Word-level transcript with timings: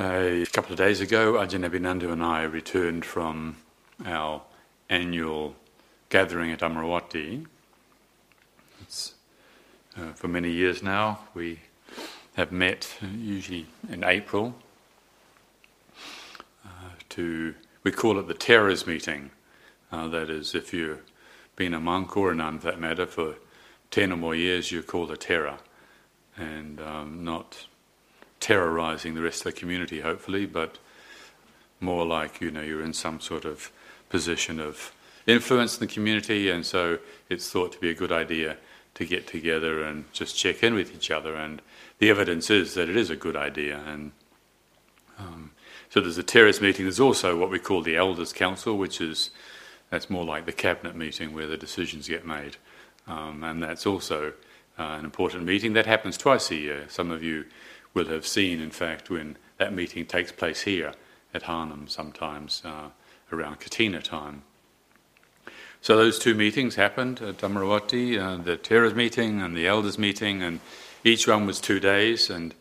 A 0.00 0.46
couple 0.52 0.70
of 0.70 0.78
days 0.78 1.00
ago, 1.00 1.32
Ajahn 1.32 1.68
Abhinando 1.68 2.12
and 2.12 2.22
I 2.22 2.44
returned 2.44 3.04
from 3.04 3.56
our 4.06 4.42
annual 4.88 5.56
gathering 6.08 6.52
at 6.52 6.60
Amaravati. 6.60 7.44
It's, 8.80 9.14
uh, 9.96 10.12
for 10.12 10.28
many 10.28 10.52
years 10.52 10.84
now, 10.84 11.26
we 11.34 11.58
have 12.36 12.52
met 12.52 12.96
usually 13.12 13.66
in 13.90 14.04
April 14.04 14.54
uh, 16.64 16.68
to, 17.08 17.56
we 17.82 17.90
call 17.90 18.20
it 18.20 18.28
the 18.28 18.34
Theras 18.34 18.86
meeting. 18.86 19.32
Uh, 19.90 20.06
that 20.06 20.30
is, 20.30 20.54
if 20.54 20.72
you've 20.72 21.02
been 21.56 21.74
a 21.74 21.80
monk 21.80 22.16
or 22.16 22.30
a 22.30 22.36
nun 22.36 22.60
for 22.60 22.66
that 22.70 22.78
matter 22.78 23.04
for 23.04 23.34
10 23.90 24.12
or 24.12 24.16
more 24.16 24.36
years, 24.36 24.70
you're 24.70 24.84
called 24.84 25.10
a 25.10 25.16
Thera. 25.16 25.58
And 26.36 26.80
um, 26.80 27.24
not 27.24 27.66
terrorizing 28.40 29.14
the 29.14 29.22
rest 29.22 29.46
of 29.46 29.54
the 29.54 29.60
community, 29.60 30.00
hopefully, 30.00 30.46
but 30.46 30.78
more 31.80 32.04
like 32.04 32.40
you 32.40 32.50
know 32.50 32.60
you're 32.62 32.82
in 32.82 32.92
some 32.92 33.20
sort 33.20 33.44
of 33.44 33.70
position 34.08 34.58
of 34.58 34.92
influence 35.26 35.78
in 35.78 35.86
the 35.86 35.92
community, 35.92 36.50
and 36.50 36.64
so 36.64 36.98
it's 37.28 37.50
thought 37.50 37.72
to 37.72 37.78
be 37.78 37.90
a 37.90 37.94
good 37.94 38.12
idea 38.12 38.56
to 38.94 39.04
get 39.04 39.26
together 39.26 39.82
and 39.82 40.04
just 40.12 40.36
check 40.36 40.62
in 40.62 40.74
with 40.74 40.92
each 40.94 41.10
other. 41.10 41.34
And 41.34 41.62
the 41.98 42.10
evidence 42.10 42.50
is 42.50 42.74
that 42.74 42.88
it 42.88 42.96
is 42.96 43.10
a 43.10 43.16
good 43.16 43.36
idea. 43.36 43.78
And 43.86 44.10
um, 45.18 45.52
so 45.88 46.00
there's 46.00 46.18
a 46.18 46.22
terrorist 46.22 46.60
meeting. 46.60 46.84
There's 46.84 46.98
also 46.98 47.36
what 47.36 47.50
we 47.50 47.58
call 47.58 47.82
the 47.82 47.96
Elders 47.96 48.32
Council, 48.32 48.76
which 48.76 49.00
is 49.00 49.30
that's 49.90 50.10
more 50.10 50.24
like 50.24 50.46
the 50.46 50.52
cabinet 50.52 50.96
meeting 50.96 51.32
where 51.32 51.46
the 51.46 51.56
decisions 51.56 52.08
get 52.08 52.26
made, 52.26 52.56
um, 53.06 53.42
and 53.42 53.62
that's 53.62 53.86
also 53.86 54.32
uh, 54.78 54.82
an 54.82 55.04
important 55.04 55.44
meeting 55.44 55.72
that 55.74 55.86
happens 55.86 56.16
twice 56.16 56.50
a 56.50 56.56
year. 56.56 56.84
Some 56.88 57.10
of 57.10 57.22
you 57.22 57.46
will 57.94 58.06
have 58.06 58.26
seen, 58.26 58.60
in 58.60 58.70
fact, 58.70 59.10
when 59.10 59.36
that 59.58 59.72
meeting 59.72 60.06
takes 60.06 60.32
place 60.32 60.62
here 60.62 60.92
at 61.34 61.44
Harnham 61.44 61.88
sometimes 61.88 62.62
uh, 62.64 62.88
around 63.32 63.60
Kathina 63.60 64.02
time. 64.02 64.42
So 65.80 65.96
those 65.96 66.18
two 66.18 66.34
meetings 66.34 66.74
happened 66.74 67.20
at 67.20 67.38
Amaravati, 67.38 68.18
uh, 68.18 68.42
the 68.42 68.56
Theras 68.56 68.94
meeting 68.94 69.40
and 69.40 69.56
the 69.56 69.66
Elders 69.66 69.98
meeting, 69.98 70.42
and 70.42 70.60
each 71.04 71.28
one 71.28 71.46
was 71.46 71.60
two 71.60 71.80
days. 71.80 72.30
And 72.30 72.54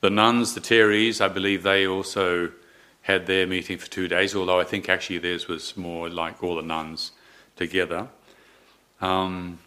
the 0.00 0.10
nuns, 0.10 0.54
the 0.54 0.60
Theris, 0.60 1.20
I 1.20 1.28
believe 1.28 1.62
they 1.62 1.86
also 1.86 2.50
had 3.02 3.26
their 3.26 3.46
meeting 3.46 3.78
for 3.78 3.88
two 3.88 4.06
days, 4.06 4.34
although 4.34 4.60
I 4.60 4.64
think 4.64 4.88
actually 4.88 5.18
theirs 5.18 5.48
was 5.48 5.76
more 5.76 6.10
like 6.10 6.42
all 6.42 6.56
the 6.56 6.62
nuns 6.62 7.12
together. 7.56 8.08
Um, 9.00 9.58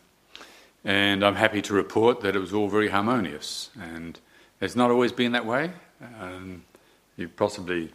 and 0.84 1.24
I'm 1.24 1.36
happy 1.36 1.62
to 1.64 1.74
report 1.74 2.22
that 2.22 2.36
it 2.36 2.40
was 2.40 2.54
all 2.54 2.68
very 2.68 2.90
harmonious. 2.90 3.72
And 3.80 4.20
it's 4.62 4.76
not 4.76 4.92
always 4.92 5.12
been 5.12 5.32
that 5.34 5.46
way. 5.46 5.72
Um, 6.20 6.64
you 7.18 7.28
possibly, 7.28 7.92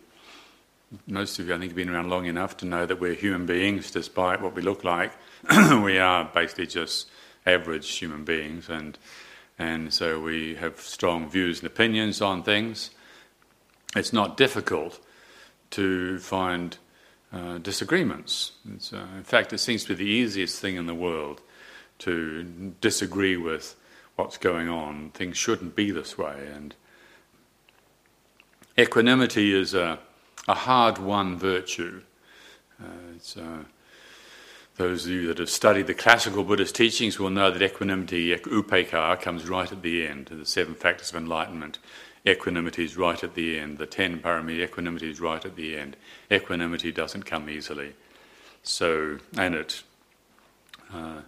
most 1.06 1.38
of 1.38 1.48
you, 1.48 1.54
I 1.54 1.58
think, 1.58 1.70
have 1.70 1.76
been 1.76 1.88
around 1.88 2.10
long 2.10 2.26
enough 2.26 2.56
to 2.58 2.66
know 2.66 2.84
that 2.86 3.00
we're 3.00 3.14
human 3.14 3.46
beings, 3.46 3.90
despite 3.90 4.42
what 4.42 4.54
we 4.54 4.62
look 4.62 4.84
like. 4.84 5.12
we 5.82 5.98
are 5.98 6.24
basically 6.24 6.66
just 6.66 7.08
average 7.46 7.88
human 7.96 8.24
beings, 8.24 8.68
and 8.68 8.98
and 9.58 9.92
so 9.92 10.20
we 10.20 10.56
have 10.56 10.80
strong 10.80 11.30
views 11.30 11.60
and 11.60 11.66
opinions 11.66 12.20
on 12.20 12.42
things. 12.42 12.90
It's 13.94 14.12
not 14.12 14.36
difficult 14.36 15.00
to 15.70 16.18
find 16.18 16.76
uh, 17.32 17.58
disagreements. 17.58 18.52
Uh, 18.92 18.98
in 19.16 19.24
fact, 19.24 19.52
it 19.52 19.58
seems 19.58 19.84
to 19.84 19.90
be 19.90 20.04
the 20.04 20.10
easiest 20.10 20.60
thing 20.60 20.76
in 20.76 20.86
the 20.86 20.94
world 20.94 21.40
to 22.00 22.72
disagree 22.80 23.36
with 23.36 23.74
what's 24.16 24.38
going 24.38 24.68
on. 24.68 25.10
Things 25.10 25.36
shouldn't 25.36 25.76
be 25.76 25.90
this 25.90 26.18
way. 26.18 26.48
And 26.54 26.74
equanimity 28.78 29.54
is 29.54 29.74
a, 29.74 29.98
a 30.48 30.54
hard 30.54 30.98
won 30.98 31.38
virtue. 31.38 32.02
Uh, 32.82 33.14
it's, 33.14 33.36
uh, 33.36 33.64
those 34.76 35.06
of 35.06 35.12
you 35.12 35.26
that 35.28 35.38
have 35.38 35.48
studied 35.48 35.86
the 35.86 35.94
classical 35.94 36.44
Buddhist 36.44 36.74
teachings 36.74 37.18
will 37.18 37.30
know 37.30 37.50
that 37.50 37.62
equanimity, 37.62 38.36
upekkha, 38.36 39.20
comes 39.20 39.48
right 39.48 39.70
at 39.70 39.82
the 39.82 40.06
end. 40.06 40.26
The 40.26 40.44
seven 40.44 40.74
factors 40.74 41.10
of 41.10 41.16
enlightenment, 41.16 41.78
equanimity 42.26 42.84
is 42.84 42.96
right 42.96 43.22
at 43.24 43.34
the 43.34 43.58
end. 43.58 43.78
The 43.78 43.86
ten 43.86 44.18
parami, 44.18 44.62
equanimity 44.62 45.10
is 45.10 45.20
right 45.20 45.42
at 45.44 45.56
the 45.56 45.78
end. 45.78 45.96
Equanimity 46.30 46.92
doesn't 46.92 47.22
come 47.24 47.48
easily. 47.48 47.94
So, 48.62 49.18
and 49.38 49.54
it 49.54 49.82
uh, 50.92 51.20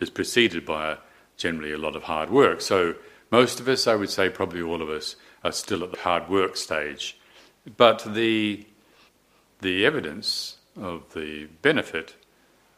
is 0.00 0.08
preceded 0.08 0.64
by 0.64 0.92
a 0.92 0.96
generally 1.36 1.72
a 1.72 1.78
lot 1.78 1.96
of 1.96 2.04
hard 2.04 2.30
work. 2.30 2.60
So, 2.60 2.94
most 3.30 3.58
of 3.58 3.68
us, 3.68 3.86
I 3.86 3.96
would 3.96 4.10
say, 4.10 4.28
probably 4.28 4.62
all 4.62 4.80
of 4.80 4.88
us, 4.88 5.16
are 5.42 5.52
still 5.52 5.82
at 5.82 5.90
the 5.90 5.98
hard 5.98 6.28
work 6.28 6.56
stage. 6.56 7.18
But 7.76 8.04
the, 8.14 8.66
the 9.60 9.84
evidence 9.84 10.58
of 10.80 11.12
the 11.14 11.46
benefit 11.62 12.14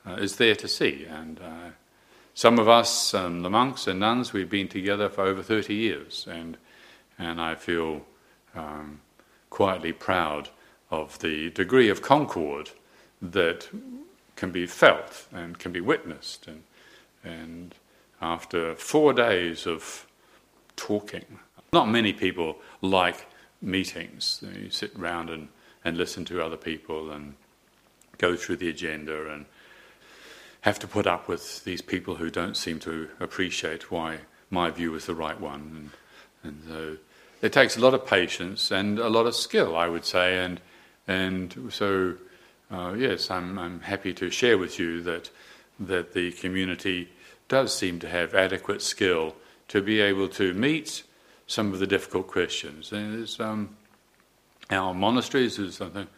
uh, 0.06 0.14
is 0.14 0.36
there 0.36 0.54
to 0.56 0.68
see. 0.68 1.04
And 1.04 1.40
uh, 1.40 1.70
some 2.34 2.58
of 2.58 2.68
us, 2.68 3.14
um, 3.14 3.42
the 3.42 3.50
monks 3.50 3.86
and 3.86 4.00
nuns, 4.00 4.32
we've 4.32 4.50
been 4.50 4.68
together 4.68 5.08
for 5.08 5.24
over 5.24 5.42
30 5.42 5.74
years. 5.74 6.26
And, 6.30 6.56
and 7.18 7.40
I 7.40 7.54
feel 7.54 8.06
um, 8.54 9.00
quietly 9.50 9.92
proud 9.92 10.48
of 10.90 11.18
the 11.18 11.50
degree 11.50 11.88
of 11.88 12.02
concord 12.02 12.70
that 13.20 13.68
can 14.36 14.50
be 14.50 14.66
felt 14.66 15.26
and 15.32 15.58
can 15.58 15.72
be 15.72 15.80
witnessed. 15.80 16.46
And, 16.46 16.62
and 17.24 17.74
after 18.20 18.74
four 18.74 19.12
days 19.12 19.66
of 19.66 20.06
talking. 20.76 21.38
Not 21.72 21.88
many 21.88 22.12
people 22.12 22.58
like 22.80 23.26
meetings. 23.60 24.42
You 24.42 24.70
sit 24.70 24.94
around 24.96 25.30
and, 25.30 25.48
and 25.84 25.96
listen 25.96 26.24
to 26.26 26.42
other 26.42 26.56
people 26.56 27.10
and 27.10 27.34
go 28.18 28.36
through 28.36 28.56
the 28.56 28.68
agenda 28.68 29.30
and 29.30 29.46
have 30.62 30.78
to 30.80 30.86
put 30.86 31.06
up 31.06 31.28
with 31.28 31.64
these 31.64 31.82
people 31.82 32.16
who 32.16 32.30
don't 32.30 32.56
seem 32.56 32.78
to 32.80 33.08
appreciate 33.20 33.90
why 33.90 34.18
my 34.50 34.70
view 34.70 34.94
is 34.94 35.06
the 35.06 35.14
right 35.14 35.40
one. 35.40 35.90
And, 36.42 36.52
and 36.52 36.62
so 36.68 36.96
it 37.42 37.52
takes 37.52 37.76
a 37.76 37.80
lot 37.80 37.94
of 37.94 38.06
patience 38.06 38.70
and 38.70 38.98
a 38.98 39.08
lot 39.08 39.26
of 39.26 39.34
skill, 39.34 39.76
I 39.76 39.88
would 39.88 40.04
say. 40.04 40.38
And, 40.38 40.60
and 41.06 41.70
so, 41.70 42.14
uh, 42.70 42.94
yes, 42.96 43.30
I'm, 43.30 43.58
I'm 43.58 43.80
happy 43.80 44.12
to 44.14 44.30
share 44.30 44.58
with 44.58 44.78
you 44.78 45.02
that, 45.02 45.30
that 45.80 46.14
the 46.14 46.32
community 46.32 47.10
does 47.48 47.76
seem 47.76 47.98
to 48.00 48.08
have 48.08 48.34
adequate 48.34 48.82
skill 48.82 49.34
to 49.68 49.82
be 49.82 50.00
able 50.00 50.28
to 50.28 50.52
meet 50.54 51.02
some 51.46 51.72
of 51.72 51.78
the 51.78 51.86
difficult 51.86 52.26
questions. 52.26 52.90
There's, 52.90 53.38
um, 53.38 53.76
our 54.70 54.92
monasteries, 54.92 55.58
is 55.58 55.76
something, 55.76 56.08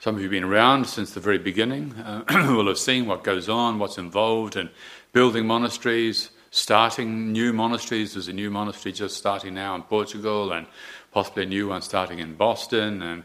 some 0.00 0.16
of 0.16 0.20
you 0.20 0.26
have 0.26 0.32
been 0.32 0.44
around 0.44 0.86
since 0.86 1.12
the 1.12 1.20
very 1.20 1.38
beginning, 1.38 1.92
uh, 1.94 2.24
will 2.54 2.66
have 2.66 2.78
seen 2.78 3.06
what 3.06 3.22
goes 3.22 3.48
on, 3.48 3.78
what's 3.78 3.98
involved 3.98 4.56
in 4.56 4.70
building 5.12 5.46
monasteries, 5.46 6.30
starting 6.50 7.32
new 7.32 7.52
monasteries. 7.52 8.14
There's 8.14 8.28
a 8.28 8.32
new 8.32 8.50
monastery 8.50 8.92
just 8.92 9.16
starting 9.16 9.54
now 9.54 9.74
in 9.74 9.82
Portugal, 9.82 10.52
and 10.52 10.66
possibly 11.12 11.44
a 11.44 11.46
new 11.46 11.68
one 11.68 11.82
starting 11.82 12.18
in 12.18 12.34
Boston, 12.34 13.02
and 13.02 13.22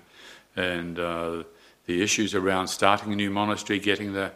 and 0.56 1.00
uh, 1.00 1.44
the 1.86 2.02
issues 2.02 2.36
around 2.36 2.68
starting 2.68 3.14
a 3.14 3.16
new 3.16 3.32
monastery, 3.32 3.80
getting 3.80 4.14
the 4.14 4.32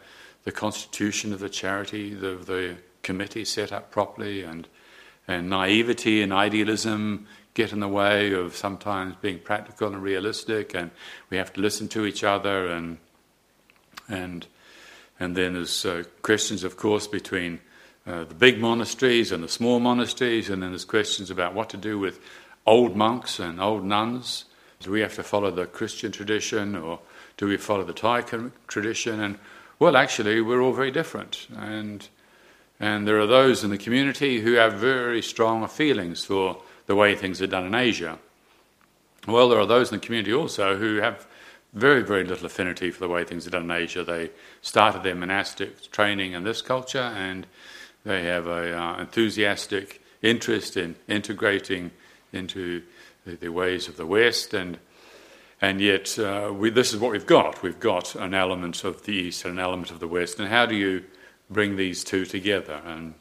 the 0.45 0.51
constitution 0.51 1.33
of 1.33 1.39
the 1.39 1.49
charity, 1.49 2.13
the, 2.13 2.35
the 2.35 2.77
committee 3.05 3.45
set 3.45 3.71
up 3.71 3.91
properly, 3.91 4.43
and, 4.43 4.67
and 5.27 5.49
naivety 5.49 6.21
and 6.21 6.33
idealism 6.33 7.27
get 7.53 7.71
in 7.71 7.79
the 7.79 7.87
way 7.87 8.33
of 8.33 8.55
sometimes 8.55 9.15
being 9.21 9.39
practical 9.39 9.87
and 9.87 10.03
realistic, 10.03 10.75
and 10.75 10.91
we 11.29 11.37
have 11.37 11.53
to 11.53 11.61
listen 11.61 11.87
to 11.87 12.05
each 12.05 12.23
other, 12.23 12.67
and 12.67 12.97
and 14.09 14.47
and 15.19 15.35
then 15.35 15.53
there's 15.53 15.85
uh, 15.85 16.03
questions, 16.21 16.63
of 16.63 16.75
course, 16.75 17.07
between 17.07 17.59
uh, 18.05 18.25
the 18.25 18.35
big 18.35 18.59
monasteries 18.59 19.31
and 19.31 19.41
the 19.41 19.47
small 19.47 19.79
monasteries, 19.79 20.49
and 20.49 20.61
then 20.61 20.71
there's 20.71 20.85
questions 20.85 21.31
about 21.31 21.53
what 21.53 21.69
to 21.69 21.77
do 21.77 21.97
with 21.97 22.19
old 22.65 22.95
monks 22.95 23.39
and 23.39 23.61
old 23.61 23.85
nuns. 23.85 24.45
Do 24.81 24.91
we 24.91 25.01
have 25.01 25.15
to 25.15 25.23
follow 25.23 25.51
the 25.51 25.65
Christian 25.65 26.11
tradition, 26.11 26.75
or 26.75 26.99
do 27.37 27.47
we 27.47 27.57
follow 27.57 27.85
the 27.85 27.93
Thai 27.93 28.21
tradition? 28.67 29.21
And 29.21 29.37
well, 29.79 29.95
actually, 29.95 30.41
we're 30.41 30.61
all 30.61 30.73
very 30.73 30.91
different, 30.91 31.47
and 31.55 32.07
And 32.79 33.07
there 33.07 33.19
are 33.19 33.27
those 33.27 33.63
in 33.63 33.69
the 33.69 33.77
community 33.77 34.41
who 34.41 34.53
have 34.53 34.73
very 34.73 35.21
strong 35.21 35.67
feelings 35.67 36.25
for 36.25 36.61
the 36.87 36.95
way 36.95 37.15
things 37.15 37.41
are 37.41 37.47
done 37.47 37.65
in 37.65 37.75
Asia. 37.75 38.19
Well, 39.27 39.49
there 39.49 39.59
are 39.59 39.65
those 39.65 39.91
in 39.91 39.99
the 39.99 40.05
community 40.05 40.33
also 40.33 40.77
who 40.77 40.97
have 40.97 41.25
very, 41.73 42.03
very 42.03 42.23
little 42.23 42.45
affinity 42.45 42.91
for 42.91 42.99
the 42.99 43.07
way 43.07 43.23
things 43.23 43.47
are 43.47 43.51
done 43.51 43.63
in 43.63 43.71
Asia. 43.71 44.03
They 44.03 44.31
started 44.61 45.03
their 45.03 45.15
monastic 45.15 45.91
training 45.91 46.33
in 46.33 46.43
this 46.43 46.61
culture 46.61 46.99
and 46.99 47.47
they 48.05 48.23
have 48.23 48.47
an 48.47 48.73
uh, 48.73 48.97
enthusiastic 48.99 50.01
interest 50.21 50.77
in 50.77 50.95
integrating 51.07 51.91
into 52.31 52.83
the, 53.25 53.35
the, 53.35 53.49
ways 53.49 53.87
of 53.87 53.97
the 53.97 54.05
West, 54.05 54.53
and 54.53 54.77
and 55.61 55.81
yet 55.81 56.17
uh, 56.19 56.51
we, 56.53 56.69
this 56.69 56.93
is 56.93 56.99
what 56.99 57.11
we've 57.11 57.25
got. 57.25 57.63
We've 57.63 57.79
got 57.79 58.13
an 58.15 58.33
element 58.33 58.83
of 58.83 59.03
the 59.03 59.13
East 59.13 59.45
and 59.45 59.53
an 59.53 59.59
element 59.59 59.89
of 59.89 59.99
the 59.99 60.07
West, 60.07 60.39
and 60.39 60.49
how 60.49 60.65
do 60.67 60.75
you 60.75 61.03
bring 61.49 61.75
these 61.75 62.03
two 62.03 62.25
together? 62.25 62.81
And 62.85 63.15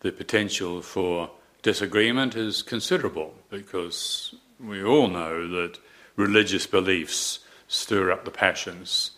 the 0.00 0.12
potential 0.12 0.82
for 0.82 1.30
disagreement 1.62 2.36
is 2.36 2.62
considerable 2.62 3.34
because 3.50 4.34
we 4.60 4.82
all 4.82 5.08
know 5.08 5.48
that 5.48 5.78
religious 6.16 6.66
beliefs 6.66 7.40
stir 7.68 8.10
up 8.10 8.24
the 8.24 8.30
passions. 8.30 9.12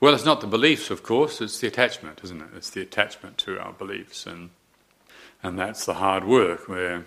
Well, 0.00 0.14
it's 0.14 0.24
not 0.24 0.40
the 0.40 0.46
beliefs, 0.46 0.90
of 0.90 1.02
course, 1.02 1.40
it's 1.40 1.60
the 1.60 1.68
attachment, 1.68 2.20
isn't 2.24 2.40
it? 2.40 2.48
It's 2.56 2.70
the 2.70 2.82
attachment 2.82 3.38
to 3.38 3.60
our 3.60 3.72
beliefs. 3.72 4.26
And, 4.26 4.50
and 5.42 5.58
that's 5.58 5.86
the 5.86 5.94
hard 5.94 6.24
work 6.24 6.68
where 6.68 7.04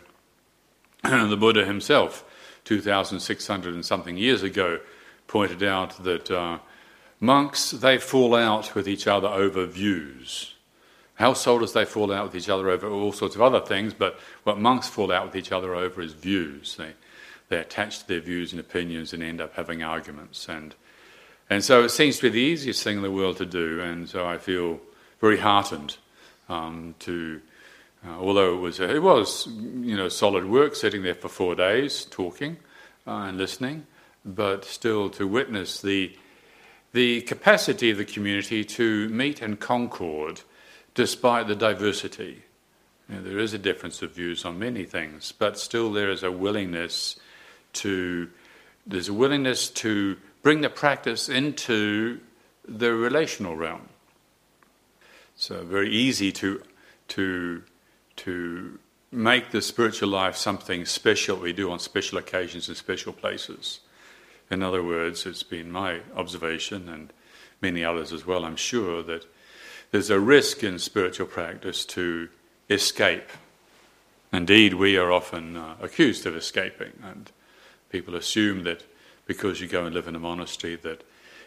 the 1.03 1.37
Buddha 1.37 1.65
himself, 1.65 2.23
2,600 2.63 3.73
and 3.73 3.85
something 3.85 4.17
years 4.17 4.43
ago, 4.43 4.79
pointed 5.27 5.63
out 5.63 6.01
that 6.03 6.31
uh, 6.31 6.59
monks, 7.19 7.71
they 7.71 7.97
fall 7.97 8.35
out 8.35 8.75
with 8.75 8.87
each 8.87 9.07
other 9.07 9.27
over 9.27 9.65
views. 9.65 10.53
Householders, 11.15 11.73
they 11.73 11.85
fall 11.85 12.11
out 12.11 12.25
with 12.25 12.35
each 12.35 12.49
other 12.49 12.69
over 12.69 12.89
all 12.89 13.13
sorts 13.13 13.35
of 13.35 13.41
other 13.41 13.61
things, 13.61 13.93
but 13.93 14.19
what 14.43 14.59
monks 14.59 14.89
fall 14.89 15.11
out 15.11 15.25
with 15.25 15.35
each 15.35 15.51
other 15.51 15.73
over 15.73 16.01
is 16.01 16.13
views. 16.13 16.75
They, 16.75 16.93
they 17.47 17.57
attach 17.57 17.99
to 17.99 18.07
their 18.07 18.19
views 18.19 18.51
and 18.51 18.59
opinions 18.59 19.13
and 19.13 19.23
end 19.23 19.39
up 19.39 19.55
having 19.55 19.81
arguments. 19.81 20.49
And, 20.49 20.75
and 21.49 21.63
so 21.63 21.83
it 21.83 21.89
seems 21.89 22.17
to 22.17 22.23
be 22.23 22.29
the 22.29 22.39
easiest 22.39 22.83
thing 22.83 22.97
in 22.97 23.03
the 23.03 23.11
world 23.11 23.37
to 23.37 23.45
do, 23.45 23.79
and 23.79 24.09
so 24.09 24.27
I 24.27 24.37
feel 24.37 24.81
very 25.21 25.37
heartened 25.37 25.97
um, 26.49 26.95
to, 26.99 27.41
uh, 28.05 28.19
although 28.19 28.53
it 28.53 28.59
was, 28.59 28.79
it 28.81 29.01
was 29.01 29.47
you 29.47 29.95
know, 29.95 30.09
solid 30.09 30.45
work 30.45 30.75
sitting 30.75 31.01
there 31.01 31.15
for 31.15 31.29
four 31.29 31.55
days 31.55 32.05
talking 32.05 32.57
uh, 33.07 33.11
and 33.11 33.37
listening, 33.37 33.87
but 34.25 34.65
still 34.65 35.09
to 35.11 35.25
witness 35.27 35.81
the, 35.81 36.13
the 36.95 37.19
capacity 37.23 37.91
of 37.91 37.97
the 37.97 38.05
community 38.05 38.63
to 38.63 39.09
meet 39.09 39.41
and 39.41 39.59
concord 39.59 40.39
despite 40.93 41.45
the 41.45 41.55
diversity. 41.55 42.41
You 43.09 43.15
know, 43.15 43.21
there 43.21 43.37
is 43.37 43.53
a 43.53 43.57
difference 43.57 44.01
of 44.01 44.13
views 44.13 44.45
on 44.45 44.57
many 44.57 44.85
things, 44.85 45.33
but 45.33 45.59
still 45.59 45.91
there 45.91 46.09
is 46.09 46.23
a 46.23 46.31
willingness 46.31 47.19
to, 47.73 48.29
there's 48.87 49.09
a 49.09 49.13
willingness 49.13 49.69
to 49.71 50.15
bring 50.41 50.61
the 50.61 50.69
practice 50.69 51.27
into 51.27 52.21
the 52.65 52.93
relational 52.93 53.57
realm. 53.57 53.89
So 55.35 55.65
very 55.65 55.91
easy 55.91 56.31
to, 56.31 56.63
to, 57.09 57.61
to 58.15 58.79
make 59.11 59.51
the 59.51 59.61
spiritual 59.61 60.07
life 60.07 60.37
something 60.37 60.85
special 60.85 61.35
we 61.35 61.51
do 61.51 61.71
on 61.71 61.79
special 61.79 62.17
occasions 62.19 62.69
and 62.69 62.77
special 62.77 63.11
places. 63.11 63.81
In 64.49 64.61
other 64.61 64.83
words, 64.83 65.25
it's 65.25 65.43
been 65.43 65.71
my 65.71 66.01
observation, 66.15 66.87
and 66.89 67.11
many 67.61 67.83
others 67.83 68.13
as 68.13 68.25
well, 68.25 68.45
I'm 68.45 68.55
sure, 68.55 69.01
that 69.03 69.25
there's 69.91 70.09
a 70.09 70.19
risk 70.19 70.63
in 70.63 70.79
spiritual 70.79 71.27
practice 71.27 71.85
to 71.85 72.29
escape. 72.69 73.29
Indeed, 74.31 74.73
we 74.73 74.97
are 74.97 75.11
often 75.11 75.55
uh, 75.55 75.75
accused 75.81 76.25
of 76.25 76.35
escaping, 76.35 76.93
and 77.03 77.31
people 77.89 78.15
assume 78.15 78.63
that 78.63 78.83
because 79.25 79.61
you 79.61 79.67
go 79.67 79.85
and 79.85 79.95
live 79.95 80.07
in 80.07 80.15
a 80.15 80.19
monastery 80.19 80.75
that 80.75 81.03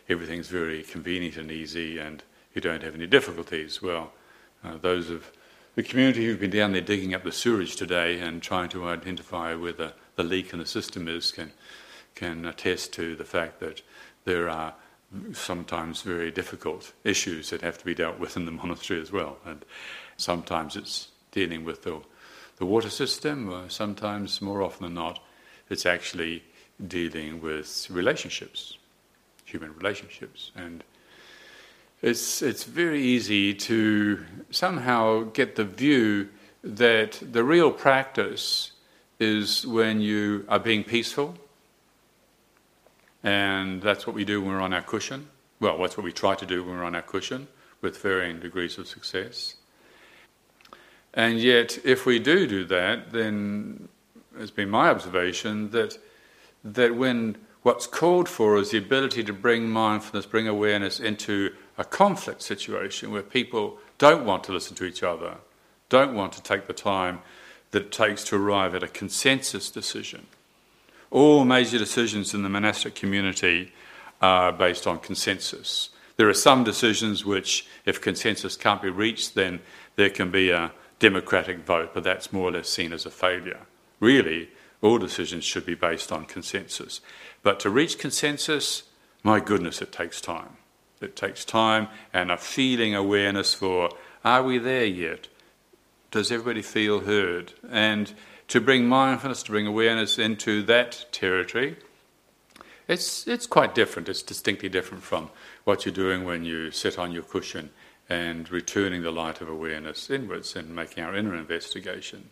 everything's 0.09 0.49
very 0.49 0.83
convenient 0.83 1.37
and 1.37 1.51
easy 1.51 1.99
and 1.99 2.23
you 2.55 2.61
don't 2.61 2.83
have 2.83 2.95
any 2.95 3.07
difficulties. 3.07 3.83
Well, 3.83 4.13
uh, 4.65 4.79
those 4.79 5.11
of 5.11 5.31
the 5.75 5.83
community 5.83 6.25
who've 6.25 6.41
been 6.41 6.51
down 6.51 6.73
there 6.73 6.81
digging 6.81 7.15
up 7.15 7.23
the 7.23 7.33
sewage 7.33 7.77
today 7.77 8.19
and 8.19 8.43
trying 8.43 8.69
to 8.71 8.89
identify 8.89 9.55
where 9.55 9.73
the, 9.73 9.93
the 10.17 10.25
leak 10.25 10.53
in 10.53 10.59
the 10.59 10.67
system 10.67 11.07
is 11.07 11.31
can, 11.31 11.53
can 12.19 12.45
attest 12.45 12.93
to 12.95 13.15
the 13.15 13.25
fact 13.25 13.61
that 13.61 13.83
there 14.25 14.49
are 14.49 14.75
sometimes 15.33 16.03
very 16.03 16.31
difficult 16.31 16.93
issues 17.05 17.51
that 17.51 17.63
have 17.63 17.79
to 17.79 17.85
be 17.85 17.95
dealt 17.95 18.19
with 18.19 18.37
in 18.37 18.45
the 18.45 18.51
monastery 18.51 19.01
as 19.01 19.13
well. 19.13 19.39
And 19.45 19.65
sometimes 20.17 20.77
it's 20.77 21.09
dealing 21.33 21.65
with 21.65 21.83
the, 21.85 22.01
the 22.57 22.67
water 22.67 22.91
system, 22.91 23.49
or 23.51 23.71
sometimes, 23.71 24.43
more 24.43 24.63
often 24.63 24.85
than 24.85 24.95
not, 24.95 25.21
it's 25.71 25.87
actually 25.87 26.43
dealing 26.87 27.41
with 27.41 27.87
relationships, 27.91 28.77
human 29.45 29.75
relationships. 29.77 30.51
And 30.57 30.85
it's, 32.03 32.43
it's 32.43 32.65
very 32.65 33.03
easy 33.03 33.55
to 33.55 34.25
somehow 34.51 35.25
get 35.33 35.57
the 35.57 35.65
view 35.65 36.29
that 36.63 37.21
the 37.23 37.45
real 37.45 37.71
practice 37.71 38.73
is 39.19 39.67
when 39.67 40.01
you 40.01 40.45
are 40.49 40.59
being 40.59 40.85
peaceful, 40.85 41.35
and 43.23 43.83
that's 43.83 44.07
what 44.07 44.15
we 44.15 44.25
do 44.25 44.41
when 44.41 44.51
we're 44.51 44.61
on 44.61 44.73
our 44.73 44.83
cushion. 44.83 45.29
Well, 45.61 45.79
that's 45.79 45.97
what 45.97 46.05
we 46.05 46.13
try 46.13 46.35
to 46.35 46.47
do 46.47 46.63
when 46.63 46.77
we're 46.77 46.85
on 46.85 46.95
our 46.95 47.03
cushion 47.03 47.49
with 47.81 48.01
varying 48.01 48.41
degrees 48.41 48.79
of 48.79 48.87
success. 48.87 49.57
And 51.15 51.39
yet, 51.41 51.79
if 51.85 52.07
we 52.07 52.19
do 52.19 52.47
do 52.47 52.65
that, 52.67 53.13
then 53.13 53.89
it's 54.39 54.51
been 54.51 54.71
my 54.71 54.89
observation 54.89 55.71
that 55.71 55.99
that 56.65 56.95
when 56.95 57.37
what's 57.63 57.87
called 57.87 58.29
for 58.29 58.59
is 58.59 58.71
the 58.71 58.79
ability 58.79 59.25
to 59.25 59.33
bring 59.33 59.69
mindfulness, 59.69 60.27
bring 60.27 60.49
awareness 60.49 61.01
into 61.01 61.55
a 61.77 61.85
conflict 61.85 62.43
situation 62.43 63.11
where 63.11 63.23
people 63.23 63.79
don't 63.99 64.25
want 64.25 64.45
to 64.45 64.53
listen 64.53 64.77
to 64.77 64.85
each 64.85 65.03
other, 65.03 65.37
don't 65.89 66.15
want 66.15 66.33
to 66.33 66.43
take 66.43 66.67
the 66.67 66.73
time 66.73 67.21
that 67.71 67.83
it 67.83 67.93
takes 67.93 68.25
to 68.25 68.37
arrive 68.37 68.75
at 68.75 68.83
a 68.83 68.89
consensus 68.89 69.71
decision. 69.71 70.27
All 71.11 71.45
major 71.45 71.79
decisions 71.79 72.35
in 72.35 72.43
the 72.43 72.49
monastic 72.49 72.95
community 72.95 73.73
are 74.21 74.53
based 74.53 74.87
on 74.87 74.99
consensus. 74.99 75.91
There 76.17 76.29
are 76.29 76.35
some 76.35 76.65
decisions 76.65 77.25
which, 77.25 77.67
if 77.87 78.01
consensus 78.01 78.57
can't 78.57 78.83
be 78.83 78.91
reached, 78.91 79.35
then 79.35 79.61
there 79.97 80.11
can 80.11 80.31
be 80.31 80.51
a 80.51 80.73
democratic 80.99 81.59
vote, 81.61 81.93
but 81.95 82.05
that's 82.05 82.33
more 82.33 82.49
or 82.49 82.53
less 82.53 82.69
seen 82.69 82.93
as 82.93 83.07
a 83.07 83.11
failure. 83.11 83.61
Really, 84.01 84.51
all 84.83 84.99
decisions 84.99 85.45
should 85.45 85.65
be 85.65 85.75
based 85.75 86.13
on 86.13 86.25
consensus. 86.25 87.01
But 87.43 87.61
to 87.61 87.71
reach 87.71 87.99
consensus, 87.99 88.85
my 89.23 89.41
goodness, 89.41 89.81
it 89.81 89.93
takes 89.93 90.21
time. 90.21 90.57
It 91.01 91.17
takes 91.17 91.45
time 91.45 91.89
and 92.13 92.31
a 92.31 92.37
feeling 92.37 92.95
awareness 92.95 93.55
for 93.55 93.91
are 94.25 94.43
we 94.43 94.59
there 94.59 94.85
yet? 94.85 95.29
Does 96.11 96.33
everybody 96.33 96.63
feel 96.63 97.01
heard? 97.01 97.53
And 97.71 98.13
to 98.49 98.61
bring 98.61 98.87
mindfulness, 98.87 99.43
to 99.45 99.51
bring 99.51 99.67
awareness 99.67 100.19
into 100.19 100.63
that 100.65 101.07
territory, 101.13 101.77
it's, 102.87 103.29
it's 103.29 103.47
quite 103.47 103.75
different. 103.75 104.09
It's 104.09 104.23
distinctly 104.23 104.69
different 104.69 105.03
from 105.03 105.31
what 105.65 105.85
you're 105.85 105.95
doing 105.95 106.25
when 106.25 106.45
you 106.45 106.71
sit 106.71 106.99
on 106.99 107.13
your 107.13 107.23
cushion 107.23 107.71
and 108.09 108.51
returning 108.51 109.03
the 109.03 109.11
light 109.11 109.43
of 109.43 109.49
awareness 109.49 110.09
inwards 110.09 110.57
and 110.57 110.75
making 110.75 111.05
our 111.05 111.15
inner 111.15 111.35
investigation. 111.35 112.31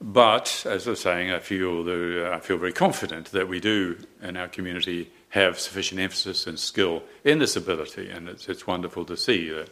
But 0.00 0.66
as 0.68 0.86
I 0.86 0.90
was 0.90 1.00
saying, 1.00 1.30
I 1.30 1.38
feel 1.38 1.84
the, 1.84 2.30
I 2.34 2.40
feel 2.40 2.58
very 2.58 2.72
confident 2.72 3.30
that 3.30 3.48
we 3.48 3.60
do 3.60 3.96
in 4.20 4.36
our 4.36 4.48
community 4.48 5.10
have 5.30 5.58
sufficient 5.58 6.00
emphasis 6.00 6.46
and 6.46 6.58
skill 6.58 7.02
in 7.24 7.38
this 7.38 7.56
ability, 7.56 8.10
and 8.10 8.28
it's, 8.28 8.48
it's 8.48 8.66
wonderful 8.66 9.04
to 9.06 9.16
see 9.16 9.48
that 9.50 9.70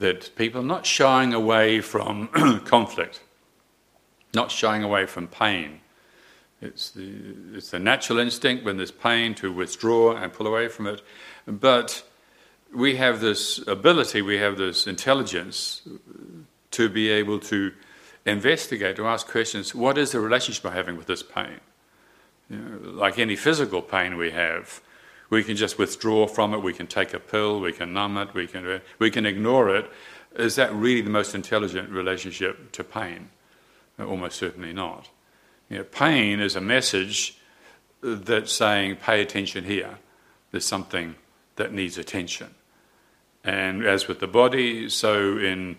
that 0.00 0.34
people 0.34 0.62
are 0.62 0.64
not 0.64 0.86
shying 0.86 1.32
away 1.32 1.80
from 1.80 2.28
conflict, 2.64 3.20
not 4.34 4.50
shying 4.50 4.82
away 4.82 5.06
from 5.06 5.26
pain. 5.26 5.80
It's 6.60 6.90
the, 6.90 7.10
it's 7.54 7.70
the 7.70 7.78
natural 7.78 8.18
instinct 8.18 8.64
when 8.64 8.76
there's 8.76 8.90
pain 8.90 9.34
to 9.36 9.52
withdraw 9.52 10.16
and 10.16 10.32
pull 10.32 10.46
away 10.46 10.68
from 10.68 10.86
it. 10.86 11.02
But 11.46 12.02
we 12.72 12.96
have 12.96 13.20
this 13.20 13.66
ability, 13.66 14.22
we 14.22 14.38
have 14.38 14.56
this 14.56 14.86
intelligence 14.86 15.82
to 16.72 16.88
be 16.88 17.08
able 17.08 17.40
to 17.40 17.72
investigate, 18.26 18.96
to 18.96 19.06
ask 19.06 19.26
questions 19.26 19.74
what 19.74 19.98
is 19.98 20.12
the 20.12 20.20
relationship 20.20 20.66
I'm 20.66 20.72
having 20.72 20.96
with 20.96 21.06
this 21.06 21.22
pain? 21.22 21.60
You 22.48 22.58
know, 22.58 22.90
like 22.90 23.18
any 23.18 23.36
physical 23.36 23.80
pain 23.80 24.16
we 24.16 24.30
have, 24.30 24.80
we 25.30 25.42
can 25.42 25.56
just 25.56 25.78
withdraw 25.78 26.26
from 26.26 26.52
it, 26.52 26.58
we 26.58 26.72
can 26.72 26.86
take 26.86 27.14
a 27.14 27.20
pill, 27.20 27.60
we 27.60 27.72
can 27.72 27.92
numb 27.92 28.18
it, 28.18 28.34
we 28.34 28.46
can, 28.46 28.80
we 28.98 29.10
can 29.10 29.24
ignore 29.24 29.74
it. 29.74 29.90
Is 30.36 30.56
that 30.56 30.72
really 30.74 31.00
the 31.00 31.10
most 31.10 31.34
intelligent 31.34 31.90
relationship 31.90 32.72
to 32.72 32.84
pain? 32.84 33.30
Almost 34.00 34.36
certainly 34.36 34.72
not. 34.72 35.08
You 35.68 35.78
know, 35.78 35.84
pain 35.84 36.40
is 36.40 36.56
a 36.56 36.60
message 36.60 37.38
that's 38.02 38.52
saying, 38.52 38.96
pay 38.96 39.20
attention 39.20 39.64
here. 39.64 39.98
There's 40.50 40.64
something 40.64 41.14
that 41.56 41.72
needs 41.72 41.98
attention. 41.98 42.54
And 43.44 43.84
as 43.84 44.08
with 44.08 44.20
the 44.20 44.26
body, 44.26 44.88
so 44.88 45.38
in 45.38 45.76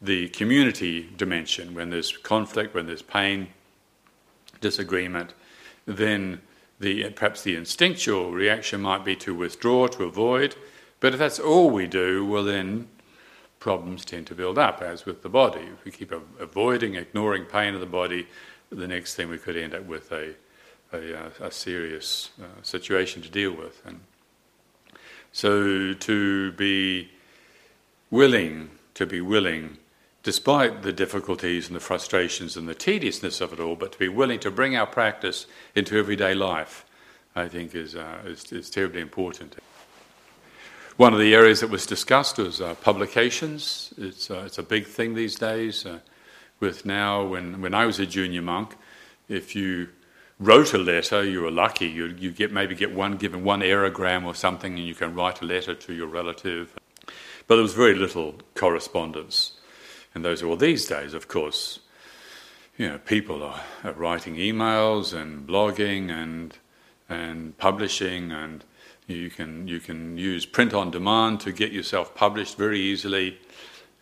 the 0.00 0.28
community 0.28 1.08
dimension, 1.16 1.74
when 1.74 1.90
there's 1.90 2.16
conflict, 2.16 2.74
when 2.74 2.86
there's 2.86 3.02
pain, 3.02 3.48
disagreement, 4.60 5.34
then 5.86 6.40
the, 6.80 7.10
perhaps 7.10 7.42
the 7.42 7.56
instinctual 7.56 8.32
reaction 8.32 8.80
might 8.80 9.04
be 9.04 9.16
to 9.16 9.34
withdraw, 9.34 9.86
to 9.88 10.04
avoid. 10.04 10.56
But 11.00 11.14
if 11.14 11.18
that's 11.18 11.38
all 11.38 11.70
we 11.70 11.86
do, 11.86 12.26
well, 12.26 12.44
then 12.44 12.88
problems 13.58 14.04
tend 14.04 14.26
to 14.28 14.34
build 14.34 14.58
up, 14.58 14.80
as 14.82 15.04
with 15.04 15.22
the 15.22 15.28
body. 15.28 15.62
If 15.62 15.84
we 15.84 15.90
keep 15.90 16.12
avoiding, 16.38 16.94
ignoring 16.94 17.44
pain 17.44 17.74
of 17.74 17.80
the 17.80 17.86
body, 17.86 18.26
the 18.70 18.88
next 18.88 19.14
thing 19.14 19.28
we 19.28 19.38
could 19.38 19.56
end 19.56 19.74
up 19.74 19.84
with 19.84 20.12
a, 20.12 20.34
a, 20.92 21.26
uh, 21.26 21.30
a 21.40 21.50
serious 21.50 22.30
uh, 22.40 22.62
situation 22.62 23.22
to 23.22 23.30
deal 23.30 23.52
with. 23.52 23.82
And 23.84 24.00
so 25.32 25.94
to 25.94 26.52
be 26.52 27.10
willing, 28.10 28.70
to 28.94 29.06
be 29.06 29.20
willing, 29.20 29.78
despite 30.22 30.82
the 30.82 30.92
difficulties 30.92 31.68
and 31.68 31.76
the 31.76 31.80
frustrations 31.80 32.56
and 32.56 32.68
the 32.68 32.74
tediousness 32.74 33.40
of 33.40 33.52
it 33.52 33.60
all, 33.60 33.76
but 33.76 33.92
to 33.92 33.98
be 33.98 34.08
willing 34.08 34.40
to 34.40 34.50
bring 34.50 34.76
our 34.76 34.86
practice 34.86 35.46
into 35.74 35.98
everyday 35.98 36.34
life, 36.34 36.84
I 37.34 37.48
think 37.48 37.74
is, 37.74 37.94
uh, 37.94 38.18
is, 38.26 38.52
is 38.52 38.70
terribly 38.70 39.00
important. 39.00 39.56
One 40.98 41.12
of 41.12 41.20
the 41.20 41.32
areas 41.32 41.60
that 41.60 41.70
was 41.70 41.86
discussed 41.86 42.38
was 42.38 42.60
uh, 42.60 42.74
publications. 42.74 43.94
It's, 43.96 44.32
uh, 44.32 44.42
it's 44.46 44.58
a 44.58 44.64
big 44.64 44.84
thing 44.84 45.14
these 45.14 45.36
days. 45.36 45.86
Uh, 45.86 46.00
with 46.58 46.84
now, 46.84 47.24
when, 47.24 47.60
when 47.60 47.72
I 47.72 47.86
was 47.86 48.00
a 48.00 48.04
junior 48.04 48.42
monk, 48.42 48.74
if 49.28 49.54
you 49.54 49.90
wrote 50.40 50.74
a 50.74 50.78
letter, 50.78 51.22
you 51.22 51.42
were 51.42 51.52
lucky. 51.52 51.86
You, 51.86 52.06
you 52.06 52.32
get 52.32 52.52
maybe 52.52 52.74
get 52.74 52.92
one 52.92 53.16
given 53.16 53.44
one 53.44 53.60
aerogram 53.60 54.24
or 54.24 54.34
something, 54.34 54.76
and 54.76 54.84
you 54.84 54.96
can 54.96 55.14
write 55.14 55.40
a 55.40 55.44
letter 55.44 55.72
to 55.72 55.92
your 55.92 56.08
relative. 56.08 56.76
But 57.46 57.54
there 57.54 57.62
was 57.62 57.74
very 57.74 57.94
little 57.94 58.34
correspondence. 58.56 59.52
And 60.16 60.24
those 60.24 60.42
are 60.42 60.48
all 60.48 60.56
these 60.56 60.84
days, 60.86 61.14
of 61.14 61.28
course. 61.28 61.78
You 62.76 62.88
know, 62.88 62.98
people 62.98 63.44
are, 63.44 63.62
are 63.84 63.92
writing 63.92 64.34
emails 64.34 65.14
and 65.14 65.46
blogging 65.46 66.10
and 66.10 66.58
and 67.08 67.56
publishing 67.56 68.32
and 68.32 68.64
you 69.08 69.30
can, 69.30 69.66
you 69.66 69.80
can 69.80 70.18
use 70.18 70.46
print 70.46 70.74
on 70.74 70.90
demand 70.90 71.40
to 71.40 71.52
get 71.52 71.72
yourself 71.72 72.14
published 72.14 72.56
very 72.56 72.78
easily. 72.78 73.38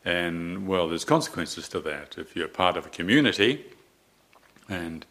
And 0.05 0.67
well, 0.67 0.89
there's 0.89 1.05
consequences 1.05 1.69
to 1.71 1.81
that. 1.81 2.17
If 2.19 2.37
you're 2.37 2.49
part 2.49 2.77
of 2.77 2.87
a 2.87 2.89
community 2.89 3.65
and 4.69 5.07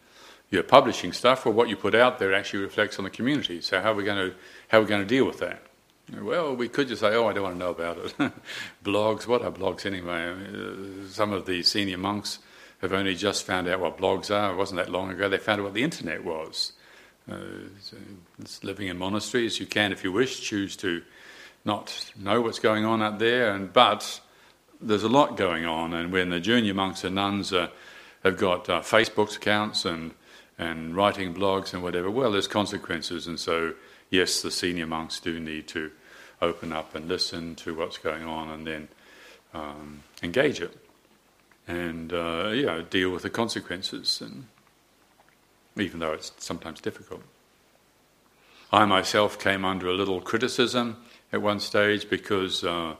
you're 0.50 0.62
publishing 0.62 1.12
stuff, 1.12 1.44
well, 1.44 1.54
what 1.54 1.68
you 1.68 1.76
put 1.76 1.94
out 1.94 2.18
there 2.18 2.34
actually 2.34 2.62
reflects 2.62 2.98
on 2.98 3.04
the 3.04 3.10
community. 3.10 3.60
So 3.60 3.80
how 3.80 3.92
are 3.92 3.94
we 3.94 4.04
going 4.04 4.30
to, 4.30 4.36
how 4.68 4.78
are 4.78 4.82
we 4.82 4.86
going 4.86 5.02
to 5.02 5.06
deal 5.06 5.24
with 5.24 5.38
that? 5.38 5.62
Well, 6.20 6.54
we 6.54 6.68
could 6.68 6.88
just 6.88 7.00
say, 7.00 7.14
oh, 7.14 7.26
I 7.26 7.32
don't 7.32 7.42
want 7.42 7.54
to 7.56 7.58
know 7.58 7.70
about 7.70 7.98
it. 7.98 8.32
blogs, 8.84 9.26
what 9.26 9.42
are 9.42 9.50
blogs 9.50 9.86
anyway? 9.86 10.30
Uh, 10.30 11.08
some 11.08 11.32
of 11.32 11.46
the 11.46 11.62
senior 11.62 11.98
monks 11.98 12.38
have 12.80 12.92
only 12.92 13.14
just 13.14 13.44
found 13.44 13.66
out 13.66 13.80
what 13.80 13.98
blogs 13.98 14.30
are. 14.30 14.52
It 14.52 14.56
wasn't 14.56 14.78
that 14.78 14.92
long 14.92 15.10
ago. 15.10 15.28
They 15.28 15.38
found 15.38 15.60
out 15.60 15.64
what 15.64 15.74
the 15.74 15.82
internet 15.82 16.22
was. 16.22 16.72
Uh, 17.30 17.38
living 18.62 18.86
in 18.86 18.96
monasteries, 18.96 19.58
you 19.58 19.66
can, 19.66 19.90
if 19.90 20.04
you 20.04 20.12
wish, 20.12 20.40
choose 20.40 20.76
to 20.76 21.02
not 21.64 22.12
know 22.16 22.40
what's 22.40 22.60
going 22.60 22.84
on 22.84 23.02
out 23.02 23.18
there. 23.18 23.50
And 23.50 23.72
but 23.72 24.20
there's 24.80 25.02
a 25.02 25.08
lot 25.08 25.36
going 25.36 25.66
on, 25.66 25.92
and 25.92 26.12
when 26.12 26.30
the 26.30 26.38
junior 26.38 26.74
monks 26.74 27.02
and 27.02 27.16
nuns 27.16 27.52
uh, 27.52 27.68
have 28.22 28.36
got 28.36 28.68
uh, 28.68 28.80
Facebook 28.80 29.36
accounts 29.36 29.84
and 29.84 30.14
and 30.58 30.94
writing 30.94 31.34
blogs 31.34 31.74
and 31.74 31.82
whatever, 31.82 32.10
well, 32.10 32.30
there's 32.32 32.48
consequences. 32.48 33.26
And 33.26 33.38
so, 33.38 33.74
yes, 34.08 34.40
the 34.40 34.50
senior 34.50 34.86
monks 34.86 35.20
do 35.20 35.38
need 35.38 35.66
to 35.68 35.90
open 36.40 36.72
up 36.72 36.94
and 36.94 37.08
listen 37.08 37.56
to 37.56 37.74
what's 37.74 37.98
going 37.98 38.24
on, 38.24 38.50
and 38.50 38.66
then 38.66 38.88
um, 39.52 40.02
engage 40.22 40.60
it, 40.60 40.76
and 41.66 42.12
uh, 42.12 42.82
deal 42.82 43.10
with 43.10 43.22
the 43.22 43.30
consequences 43.30 44.20
and 44.20 44.46
even 45.76 46.00
though 46.00 46.12
it's 46.12 46.32
sometimes 46.38 46.80
difficult. 46.80 47.22
I 48.72 48.84
myself 48.84 49.38
came 49.38 49.64
under 49.64 49.88
a 49.88 49.94
little 49.94 50.20
criticism 50.20 50.96
at 51.32 51.40
one 51.40 51.60
stage 51.60 52.10
because 52.10 52.64
uh, 52.64 52.94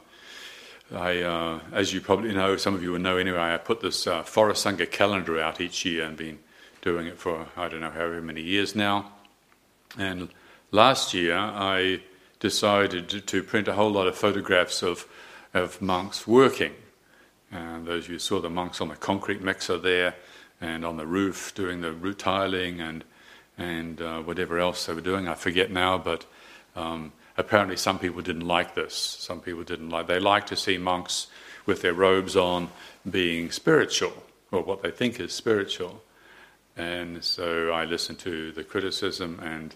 I, 0.93 1.21
uh, 1.21 1.59
as 1.73 1.93
you 1.93 1.99
probably 1.99 2.33
know, 2.33 2.55
some 2.55 2.73
of 2.73 2.81
you 2.81 2.91
will 2.93 2.99
know 2.99 3.17
anyway, 3.17 3.53
I 3.53 3.57
put 3.57 3.81
this 3.81 4.07
uh, 4.07 4.23
Forest 4.23 4.65
Sangha 4.65 4.89
calendar 4.89 5.39
out 5.39 5.59
each 5.59 5.83
year 5.83 6.05
and 6.05 6.15
been 6.15 6.39
doing 6.81 7.07
it 7.07 7.17
for 7.17 7.47
I 7.57 7.67
don't 7.67 7.81
know 7.81 7.89
however 7.89 8.21
many 8.21 8.41
years 8.41 8.75
now. 8.75 9.11
And 9.97 10.29
last 10.71 11.13
year 11.13 11.35
I 11.35 12.01
decided 12.39 13.27
to, 13.27 13.43
print 13.43 13.67
a 13.67 13.73
whole 13.73 13.89
lot 13.89 14.07
of 14.07 14.15
photographs 14.15 14.83
of, 14.83 15.07
of 15.53 15.81
monks 15.81 16.27
working. 16.27 16.73
And 17.51 17.85
those 17.87 18.05
of 18.05 18.11
you 18.11 18.19
saw 18.19 18.39
the 18.39 18.49
monks 18.49 18.79
on 18.79 18.89
the 18.89 18.95
concrete 18.95 19.41
mixer 19.41 19.77
there, 19.77 20.15
and 20.61 20.85
on 20.85 20.97
the 20.97 21.05
roof 21.05 21.53
doing 21.55 21.81
the 21.81 21.91
root 21.93 22.19
tiling 22.19 22.81
and 22.81 23.03
and 23.57 24.01
uh, 24.01 24.21
whatever 24.21 24.59
else 24.59 24.85
they 24.85 24.93
were 24.93 25.01
doing. 25.01 25.27
I 25.27 25.33
forget 25.33 25.71
now, 25.71 25.97
but 25.97 26.25
um, 26.75 27.11
apparently 27.37 27.75
some 27.75 27.97
people 27.97 28.21
didn't 28.21 28.47
like 28.47 28.75
this. 28.75 28.93
Some 28.93 29.39
people 29.41 29.63
didn't 29.63 29.89
like. 29.89 30.05
They 30.07 30.19
like 30.19 30.45
to 30.47 30.55
see 30.55 30.77
monks 30.77 31.27
with 31.65 31.81
their 31.81 31.93
robes 31.93 32.35
on, 32.35 32.69
being 33.09 33.49
spiritual, 33.51 34.13
or 34.51 34.61
what 34.61 34.83
they 34.83 34.91
think 34.91 35.19
is 35.19 35.33
spiritual. 35.33 36.03
And 36.75 37.23
so 37.23 37.71
I 37.71 37.85
listened 37.85 38.19
to 38.19 38.51
the 38.51 38.63
criticism 38.63 39.39
and. 39.43 39.75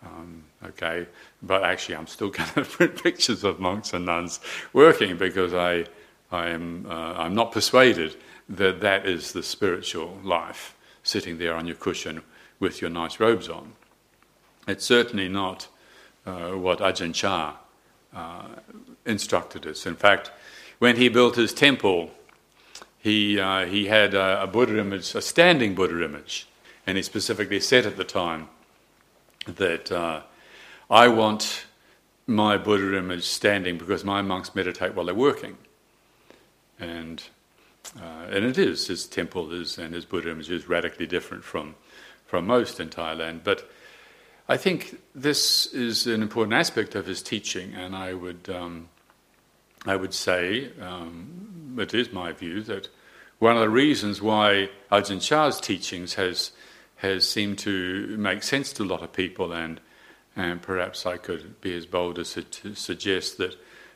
Um, 0.00 0.44
okay, 0.64 1.08
but 1.42 1.64
actually, 1.64 1.96
I'm 1.96 2.06
still 2.06 2.30
going 2.30 2.48
to 2.50 2.62
print 2.62 3.02
pictures 3.02 3.42
of 3.42 3.58
monks 3.58 3.92
and 3.92 4.06
nuns 4.06 4.38
working 4.72 5.16
because 5.16 5.52
I, 5.52 5.86
I 6.30 6.50
am, 6.50 6.86
uh, 6.88 7.14
I'm 7.14 7.34
not 7.34 7.50
persuaded 7.50 8.14
that 8.48 8.80
that 8.80 9.06
is 9.06 9.32
the 9.32 9.42
spiritual 9.42 10.18
life, 10.22 10.76
sitting 11.02 11.38
there 11.38 11.54
on 11.54 11.66
your 11.66 11.76
cushion 11.76 12.22
with 12.58 12.80
your 12.80 12.90
nice 12.90 13.20
robes 13.20 13.48
on. 13.48 13.72
It's 14.66 14.84
certainly 14.84 15.28
not 15.28 15.68
uh, 16.26 16.50
what 16.50 16.78
Ajahn 16.80 17.14
Chah 17.14 17.56
uh, 18.14 18.48
instructed 19.06 19.66
us. 19.66 19.86
In 19.86 19.96
fact, 19.96 20.30
when 20.78 20.96
he 20.96 21.08
built 21.08 21.36
his 21.36 21.52
temple, 21.52 22.10
he, 22.98 23.38
uh, 23.38 23.66
he 23.66 23.86
had 23.86 24.14
a, 24.14 24.42
a, 24.42 24.46
Buddha 24.46 24.78
image, 24.78 25.14
a 25.14 25.22
standing 25.22 25.74
Buddha 25.74 26.04
image, 26.04 26.48
and 26.86 26.96
he 26.96 27.02
specifically 27.02 27.60
said 27.60 27.86
at 27.86 27.96
the 27.96 28.04
time 28.04 28.48
that 29.46 29.90
uh, 29.90 30.22
I 30.90 31.08
want 31.08 31.66
my 32.26 32.58
Buddha 32.58 32.96
image 32.96 33.24
standing 33.24 33.78
because 33.78 34.04
my 34.04 34.20
monks 34.20 34.54
meditate 34.54 34.94
while 34.94 35.06
they're 35.06 35.14
working. 35.14 35.56
And 36.78 37.22
uh, 37.96 38.26
and 38.30 38.44
it 38.44 38.58
is, 38.58 38.86
his 38.86 39.06
temple 39.06 39.52
is, 39.52 39.78
and 39.78 39.94
his 39.94 40.04
Buddha 40.04 40.30
image 40.30 40.50
is 40.50 40.68
radically 40.68 41.06
different 41.06 41.44
from, 41.44 41.74
from 42.26 42.46
most 42.46 42.80
in 42.80 42.88
Thailand. 42.88 43.40
But 43.44 43.70
I 44.48 44.56
think 44.56 45.00
this 45.14 45.66
is 45.66 46.06
an 46.06 46.22
important 46.22 46.54
aspect 46.54 46.94
of 46.94 47.06
his 47.06 47.22
teaching, 47.22 47.74
and 47.74 47.96
I 47.96 48.14
would, 48.14 48.48
um, 48.48 48.88
I 49.86 49.96
would 49.96 50.14
say, 50.14 50.70
um, 50.80 51.76
it 51.78 51.94
is 51.94 52.12
my 52.12 52.32
view, 52.32 52.62
that 52.62 52.88
one 53.38 53.56
of 53.56 53.60
the 53.60 53.68
reasons 53.68 54.20
why 54.20 54.70
Ajahn 54.90 55.20
Chah's 55.20 55.60
teachings 55.60 56.14
has, 56.14 56.52
has 56.96 57.28
seemed 57.28 57.58
to 57.58 58.16
make 58.18 58.42
sense 58.42 58.72
to 58.74 58.82
a 58.82 58.84
lot 58.84 59.02
of 59.02 59.12
people, 59.12 59.52
and, 59.52 59.80
and 60.34 60.60
perhaps 60.60 61.06
I 61.06 61.16
could 61.16 61.60
be 61.60 61.76
as 61.76 61.86
bold 61.86 62.18
as 62.18 62.34
to 62.34 62.74
suggest 62.74 63.38
that 63.38 63.54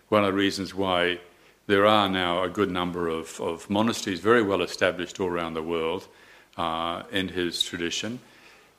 one 0.08 0.24
of 0.24 0.32
the 0.32 0.38
reasons 0.38 0.74
why 0.74 1.18
there 1.66 1.86
are 1.86 2.08
now 2.08 2.42
a 2.42 2.48
good 2.48 2.70
number 2.70 3.08
of, 3.08 3.40
of 3.40 3.68
monasteries 3.70 4.20
very 4.20 4.42
well 4.42 4.62
established 4.62 5.20
all 5.20 5.28
around 5.28 5.54
the 5.54 5.62
world 5.62 6.08
uh, 6.56 7.02
in 7.10 7.28
his 7.28 7.62
tradition, 7.62 8.20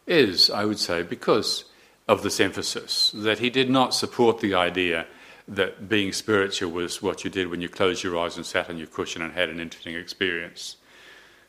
is, 0.05 0.49
I 0.49 0.65
would 0.65 0.79
say, 0.79 1.03
because 1.03 1.65
of 2.07 2.23
this 2.23 2.39
emphasis 2.39 3.11
that 3.15 3.39
he 3.39 3.49
did 3.49 3.69
not 3.69 3.93
support 3.93 4.39
the 4.39 4.53
idea 4.53 5.05
that 5.47 5.89
being 5.89 6.11
spiritual 6.11 6.71
was 6.71 7.01
what 7.01 7.23
you 7.23 7.29
did 7.29 7.47
when 7.47 7.61
you 7.61 7.69
closed 7.69 8.03
your 8.03 8.17
eyes 8.17 8.37
and 8.37 8.45
sat 8.45 8.69
on 8.69 8.77
your 8.77 8.87
cushion 8.87 9.21
and 9.21 9.33
had 9.33 9.49
an 9.49 9.59
interesting 9.59 9.95
experience. 9.95 10.77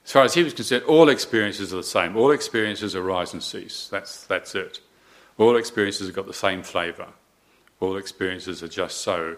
As 0.05 0.13
far 0.13 0.25
as 0.25 0.35
he 0.35 0.43
was 0.43 0.53
concerned, 0.53 0.85
all 0.85 1.09
experiences 1.09 1.73
are 1.73 1.79
the 1.79 1.83
same. 1.83 2.17
All 2.17 2.31
experiences 2.31 2.95
arise 2.95 3.33
and 3.33 3.43
cease. 3.43 3.89
That's, 3.91 4.27
that's 4.27 4.55
it. 4.55 4.81
All 5.39 5.57
experiences 5.57 6.09
have 6.09 6.17
got 6.17 6.27
the 6.27 6.35
same 6.35 6.63
flavour. 6.63 7.09
All 7.81 7.97
experiences 7.97 8.63
are 8.63 8.69
just 8.69 8.99
so. 8.99 9.37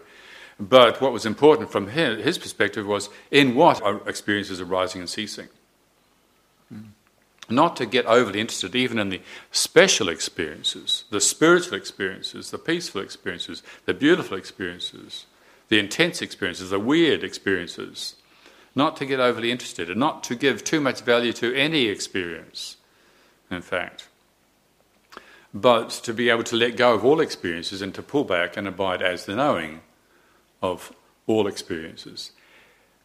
But 0.59 1.01
what 1.01 1.13
was 1.13 1.27
important 1.27 1.71
from 1.71 1.89
his 1.89 2.39
perspective 2.39 2.87
was 2.87 3.11
in 3.31 3.55
what 3.55 3.83
are 3.83 4.07
experiences 4.09 4.61
arising 4.61 5.03
and 5.03 5.11
ceasing. 5.11 5.49
Not 7.49 7.77
to 7.77 7.87
get 7.87 8.07
overly 8.07 8.41
interested 8.41 8.75
even 8.75 8.99
in 8.99 9.11
the 9.11 9.21
special 9.53 10.09
experiences, 10.09 11.05
the 11.11 11.21
spiritual 11.21 11.77
experiences, 11.77 12.51
the 12.51 12.59
peaceful 12.59 13.03
experiences, 13.03 13.63
the 13.85 13.95
beautiful 13.95 14.37
experiences, 14.37 15.27
the 15.69 15.79
intense 15.79 16.23
experiences, 16.23 16.71
the 16.71 16.81
weird 16.81 17.23
experiences. 17.23 18.17
Not 18.75 18.97
to 18.97 19.07
get 19.07 19.21
overly 19.21 19.53
interested 19.53 19.91
and 19.91 20.01
not 20.01 20.25
to 20.25 20.35
give 20.35 20.65
too 20.65 20.81
much 20.81 21.03
value 21.03 21.33
to 21.35 21.55
any 21.55 21.87
experience, 21.87 22.77
in 23.51 23.63
fact. 23.63 24.09
But 25.55 25.91
to 25.91 26.13
be 26.13 26.29
able 26.29 26.45
to 26.45 26.57
let 26.57 26.77
go 26.77 26.95
of 26.95 27.05
all 27.05 27.21
experiences 27.21 27.81
and 27.81 27.95
to 27.95 28.03
pull 28.03 28.25
back 28.25 28.57
and 28.57 28.67
abide 28.67 29.03
as 29.03 29.25
the 29.25 29.37
knowing 29.37 29.81
of 30.63 30.93
all 31.27 31.47
experiences. 31.47 32.33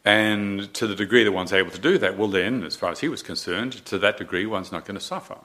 And 0.04 0.72
to 0.74 0.86
the 0.86 0.96
degree 0.96 1.24
that 1.24 1.32
one's 1.32 1.52
able 1.52 1.70
to 1.70 1.78
do 1.78 1.96
that, 1.98 2.18
well, 2.18 2.28
then, 2.28 2.64
as 2.64 2.74
far 2.74 2.90
as 2.90 3.00
he 3.00 3.08
was 3.08 3.22
concerned, 3.22 3.84
to 3.86 3.98
that 3.98 4.18
degree, 4.18 4.46
one's 4.46 4.72
not 4.72 4.84
going 4.84 4.98
to 4.98 5.04
suffer. 5.04 5.38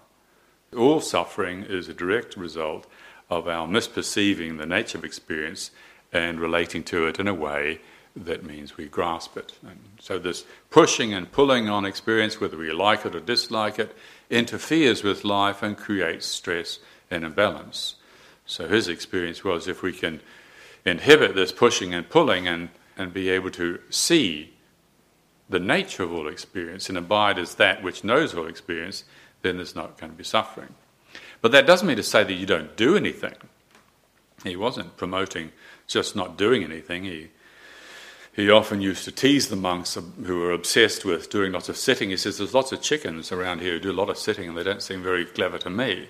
All 0.75 0.99
suffering 0.99 1.63
is 1.63 1.87
a 1.87 1.93
direct 1.93 2.35
result 2.35 2.87
of 3.29 3.47
our 3.47 3.67
misperceiving 3.67 4.57
the 4.57 4.65
nature 4.65 4.97
of 4.97 5.05
experience 5.05 5.71
and 6.11 6.39
relating 6.39 6.83
to 6.85 7.07
it 7.07 7.19
in 7.19 7.27
a 7.27 7.33
way 7.33 7.79
that 8.25 8.43
means 8.43 8.77
we 8.77 8.87
grasp 8.87 9.37
it. 9.37 9.53
And 9.61 9.79
so, 9.99 10.17
this 10.17 10.45
pushing 10.69 11.13
and 11.13 11.31
pulling 11.31 11.69
on 11.69 11.85
experience, 11.85 12.41
whether 12.41 12.57
we 12.57 12.71
like 12.71 13.05
it 13.05 13.15
or 13.15 13.19
dislike 13.19 13.79
it, 13.79 13.95
interferes 14.29 15.03
with 15.03 15.23
life 15.23 15.61
and 15.61 15.77
creates 15.77 16.25
stress 16.25 16.79
and 17.11 17.23
imbalance. 17.23 17.95
So, 18.45 18.67
his 18.67 18.87
experience 18.87 19.43
was 19.43 19.67
if 19.67 19.83
we 19.83 19.93
can 19.93 20.21
inhibit 20.87 21.35
this 21.35 21.51
pushing 21.51 21.93
and 21.93 22.09
pulling 22.09 22.47
and, 22.47 22.69
and 22.97 23.13
be 23.13 23.29
able 23.29 23.51
to 23.51 23.79
see 23.89 24.53
the 25.49 25.59
nature 25.59 26.03
of 26.03 26.13
all 26.13 26.27
experience 26.27 26.89
and 26.89 26.97
abide 26.97 27.39
as 27.39 27.55
that 27.55 27.81
which 27.81 28.03
knows 28.03 28.33
all 28.33 28.47
experience, 28.47 29.03
then 29.41 29.57
there's 29.57 29.75
not 29.75 29.97
going 29.97 30.11
to 30.11 30.17
be 30.17 30.23
suffering. 30.23 30.73
But 31.41 31.51
that 31.51 31.67
doesn't 31.67 31.87
mean 31.87 31.97
to 31.97 32.03
say 32.03 32.23
that 32.23 32.33
you 32.33 32.45
don't 32.45 32.75
do 32.75 32.97
anything. 32.97 33.35
He 34.43 34.55
wasn't 34.55 34.97
promoting 34.97 35.51
just 35.87 36.15
not 36.15 36.37
doing 36.37 36.63
anything. 36.63 37.05
He, 37.05 37.29
he 38.33 38.49
often 38.51 38.81
used 38.81 39.05
to 39.05 39.11
tease 39.11 39.47
the 39.47 39.55
monks 39.55 39.97
who 40.25 40.39
were 40.39 40.51
obsessed 40.51 41.05
with 41.05 41.29
doing 41.29 41.53
lots 41.53 41.69
of 41.69 41.77
sitting. 41.77 42.09
He 42.09 42.17
says, 42.17 42.37
There's 42.37 42.53
lots 42.53 42.71
of 42.71 42.81
chickens 42.81 43.31
around 43.31 43.61
here 43.61 43.73
who 43.73 43.79
do 43.79 43.91
a 43.91 43.93
lot 43.93 44.09
of 44.09 44.17
sitting, 44.17 44.49
and 44.49 44.57
they 44.57 44.63
don't 44.63 44.83
seem 44.83 45.01
very 45.01 45.25
clever 45.25 45.57
to 45.59 45.69
me. 45.69 46.09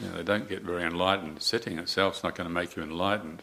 You 0.00 0.08
know, 0.08 0.16
they 0.16 0.22
don't 0.22 0.48
get 0.48 0.62
very 0.62 0.82
enlightened. 0.82 1.42
Sitting 1.42 1.78
itself 1.78 2.16
is 2.16 2.24
not 2.24 2.34
going 2.34 2.48
to 2.48 2.54
make 2.54 2.76
you 2.76 2.82
enlightened. 2.82 3.42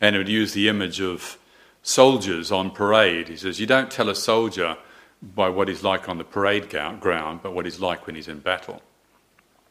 And 0.00 0.14
he 0.14 0.18
would 0.18 0.28
use 0.28 0.52
the 0.52 0.68
image 0.68 1.00
of 1.00 1.38
soldiers 1.82 2.50
on 2.52 2.70
parade. 2.70 3.28
He 3.28 3.36
says, 3.36 3.60
You 3.60 3.66
don't 3.66 3.90
tell 3.90 4.08
a 4.08 4.14
soldier 4.14 4.76
by 5.22 5.48
what 5.48 5.68
he's 5.68 5.82
like 5.82 6.08
on 6.08 6.18
the 6.18 6.24
parade 6.24 6.70
ground, 6.70 7.40
but 7.42 7.52
what 7.52 7.64
he's 7.64 7.80
like 7.80 8.06
when 8.06 8.16
he's 8.16 8.28
in 8.28 8.40
battle. 8.40 8.82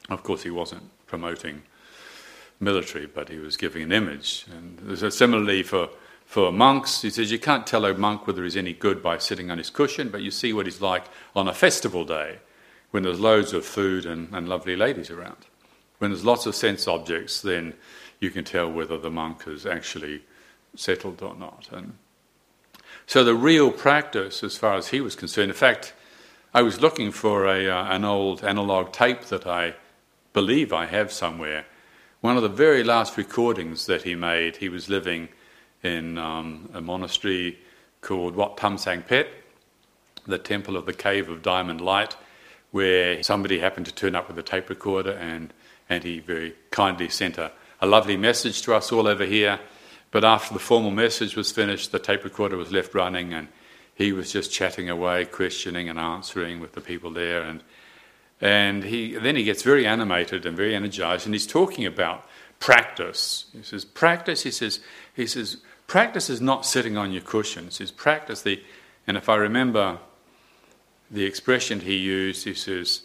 Of 0.09 0.23
course, 0.23 0.43
he 0.43 0.49
wasn't 0.49 0.83
promoting 1.07 1.63
military, 2.59 3.05
but 3.05 3.29
he 3.29 3.37
was 3.37 3.57
giving 3.57 3.83
an 3.83 3.91
image. 3.91 4.45
And 4.51 5.13
similarly 5.13 5.63
for, 5.63 5.89
for 6.25 6.51
monks, 6.51 7.01
he 7.01 7.09
says 7.09 7.31
you 7.31 7.39
can't 7.39 7.65
tell 7.65 7.85
a 7.85 7.93
monk 7.93 8.27
whether 8.27 8.43
he's 8.43 8.57
any 8.57 8.73
good 8.73 9.01
by 9.01 9.17
sitting 9.17 9.49
on 9.49 9.57
his 9.57 9.69
cushion, 9.69 10.09
but 10.09 10.21
you 10.21 10.31
see 10.31 10.53
what 10.53 10.65
he's 10.65 10.81
like 10.81 11.05
on 11.35 11.47
a 11.47 11.53
festival 11.53 12.05
day 12.05 12.39
when 12.91 13.03
there's 13.03 13.19
loads 13.19 13.53
of 13.53 13.65
food 13.65 14.05
and, 14.05 14.33
and 14.33 14.49
lovely 14.49 14.75
ladies 14.75 15.09
around. 15.09 15.37
When 15.99 16.11
there's 16.11 16.25
lots 16.25 16.45
of 16.45 16.55
sense 16.55 16.87
objects, 16.87 17.41
then 17.41 17.73
you 18.19 18.29
can 18.29 18.43
tell 18.43 18.71
whether 18.71 18.97
the 18.97 19.09
monk 19.09 19.47
is 19.47 19.65
actually 19.65 20.23
settled 20.75 21.21
or 21.21 21.35
not. 21.35 21.69
And 21.71 21.93
so 23.05 23.23
the 23.23 23.35
real 23.35 23.71
practice, 23.71 24.43
as 24.43 24.57
far 24.57 24.75
as 24.75 24.89
he 24.89 25.01
was 25.01 25.15
concerned, 25.15 25.49
in 25.49 25.55
fact, 25.55 25.93
I 26.53 26.61
was 26.61 26.81
looking 26.81 27.11
for 27.11 27.45
a, 27.45 27.69
uh, 27.69 27.95
an 27.95 28.03
old 28.03 28.43
analog 28.43 28.91
tape 28.91 29.25
that 29.25 29.45
I 29.47 29.75
believe 30.33 30.73
I 30.73 30.85
have 30.85 31.11
somewhere. 31.11 31.65
One 32.21 32.35
of 32.35 32.43
the 32.43 32.49
very 32.49 32.83
last 32.83 33.17
recordings 33.17 33.85
that 33.85 34.03
he 34.03 34.15
made, 34.15 34.57
he 34.57 34.69
was 34.69 34.89
living 34.89 35.29
in 35.83 36.17
um, 36.17 36.69
a 36.73 36.81
monastery 36.81 37.59
called 38.01 38.35
Wat 38.35 38.57
Tham 38.57 38.77
Sang 38.77 39.03
Phet, 39.03 39.27
the 40.27 40.37
Temple 40.37 40.75
of 40.75 40.85
the 40.85 40.93
Cave 40.93 41.29
of 41.29 41.41
Diamond 41.41 41.81
Light, 41.81 42.15
where 42.71 43.23
somebody 43.23 43.59
happened 43.59 43.85
to 43.85 43.93
turn 43.93 44.15
up 44.15 44.27
with 44.27 44.37
a 44.37 44.43
tape 44.43 44.69
recorder 44.69 45.13
and, 45.13 45.53
and 45.87 46.03
he 46.03 46.19
very 46.19 46.55
kindly 46.71 47.09
sent 47.09 47.37
a, 47.37 47.51
a 47.81 47.87
lovely 47.87 48.17
message 48.17 48.61
to 48.63 48.75
us 48.75 48.91
all 48.91 49.07
over 49.07 49.25
here. 49.25 49.59
But 50.11 50.23
after 50.23 50.53
the 50.53 50.59
formal 50.59 50.91
message 50.91 51.35
was 51.35 51.51
finished, 51.51 51.91
the 51.91 51.99
tape 51.99 52.23
recorder 52.23 52.57
was 52.57 52.71
left 52.71 52.95
running 52.95 53.33
and 53.33 53.47
he 53.93 54.13
was 54.13 54.31
just 54.31 54.51
chatting 54.51 54.89
away, 54.89 55.25
questioning 55.25 55.89
and 55.89 55.99
answering 55.99 56.59
with 56.59 56.71
the 56.71 56.81
people 56.81 57.11
there. 57.11 57.41
And, 57.41 57.61
and 58.39 58.83
he, 58.83 59.15
then 59.15 59.35
he 59.35 59.43
gets 59.43 59.61
very 59.61 59.85
animated 59.85 60.45
and 60.45 60.55
very 60.55 60.73
energized, 60.73 61.25
and 61.25 61.35
he's 61.35 61.45
talking 61.45 61.85
about 61.85 62.25
practice. 62.59 63.45
He 63.51 63.61
says, 63.61 63.83
practice, 63.83 64.43
he 64.43 64.51
says, 64.51 64.79
he 65.13 65.27
says, 65.27 65.57
practice 65.85 66.29
is 66.29 66.39
not 66.39 66.65
sitting 66.65 66.95
on 66.95 67.11
your 67.11 67.21
cushions. 67.21 67.77
He 67.77 67.85
says, 67.85 67.91
practice 67.91 68.41
the, 68.41 68.63
and 69.05 69.17
if 69.17 69.27
I 69.27 69.35
remember 69.35 69.99
the 71.11 71.25
expression 71.25 71.81
he 71.81 71.97
used, 71.97 72.45
he 72.45 72.53
says, 72.53 73.01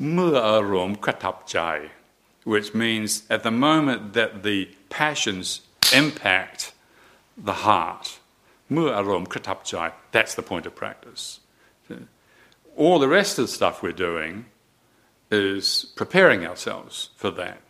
mu'arum 0.00 0.96
katapjai, 0.96 1.90
which 2.48 2.74
means 2.74 3.24
at 3.28 3.42
the 3.42 3.50
moment 3.50 4.14
that 4.14 4.42
the 4.42 4.66
passions 4.88 5.60
impact 5.94 6.72
the 7.36 7.52
heart, 7.52 8.18
that's 8.70 10.34
the 10.34 10.42
point 10.42 10.64
of 10.64 10.74
practice. 10.74 11.40
All 12.74 12.98
the 12.98 13.06
rest 13.06 13.38
of 13.38 13.44
the 13.44 13.52
stuff 13.52 13.82
we're 13.82 13.92
doing 13.92 14.46
is 15.30 15.92
preparing 15.94 16.46
ourselves 16.46 17.10
for 17.16 17.30
that. 17.32 17.60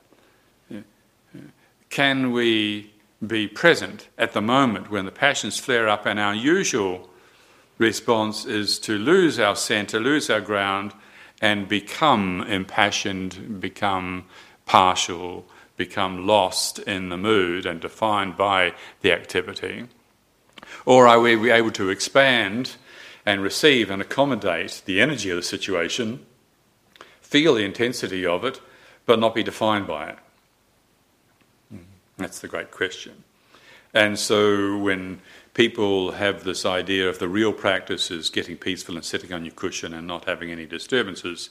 Can 1.90 2.30
we 2.30 2.92
be 3.26 3.48
present 3.48 4.06
at 4.16 4.32
the 4.32 4.40
moment 4.40 4.92
when 4.92 5.06
the 5.06 5.10
passions 5.10 5.58
flare 5.58 5.88
up 5.88 6.06
and 6.06 6.20
our 6.20 6.36
usual 6.36 7.10
response 7.78 8.44
is 8.44 8.78
to 8.78 8.96
lose 8.96 9.40
our 9.40 9.56
center, 9.56 9.98
lose 9.98 10.30
our 10.30 10.40
ground, 10.40 10.92
and 11.40 11.68
become 11.68 12.42
impassioned, 12.42 13.60
become 13.60 14.24
partial, 14.68 15.46
become 15.76 16.26
lost 16.26 16.78
in 16.80 17.08
the 17.08 17.16
mood 17.16 17.64
and 17.66 17.80
defined 17.80 18.36
by 18.36 18.74
the 19.00 19.10
activity? 19.10 19.88
Or 20.84 21.08
are 21.08 21.18
we 21.18 21.50
able 21.50 21.72
to 21.72 21.88
expand 21.88 22.76
and 23.24 23.42
receive 23.42 23.90
and 23.90 24.02
accommodate 24.02 24.82
the 24.84 25.00
energy 25.00 25.30
of 25.30 25.36
the 25.36 25.42
situation, 25.42 26.24
feel 27.20 27.54
the 27.54 27.64
intensity 27.64 28.26
of 28.26 28.44
it, 28.44 28.60
but 29.06 29.18
not 29.18 29.34
be 29.34 29.42
defined 29.42 29.86
by 29.86 30.10
it? 30.10 30.18
That's 32.18 32.40
the 32.40 32.48
great 32.48 32.70
question. 32.70 33.24
And 33.94 34.18
so 34.18 34.76
when 34.76 35.20
people 35.54 36.12
have 36.12 36.44
this 36.44 36.66
idea 36.66 37.08
of 37.08 37.18
the 37.18 37.28
real 37.28 37.52
practice 37.52 38.10
is 38.10 38.28
getting 38.28 38.56
peaceful 38.56 38.96
and 38.96 39.04
sitting 39.04 39.32
on 39.32 39.44
your 39.44 39.54
cushion 39.54 39.94
and 39.94 40.06
not 40.06 40.26
having 40.26 40.50
any 40.50 40.66
disturbances, 40.66 41.48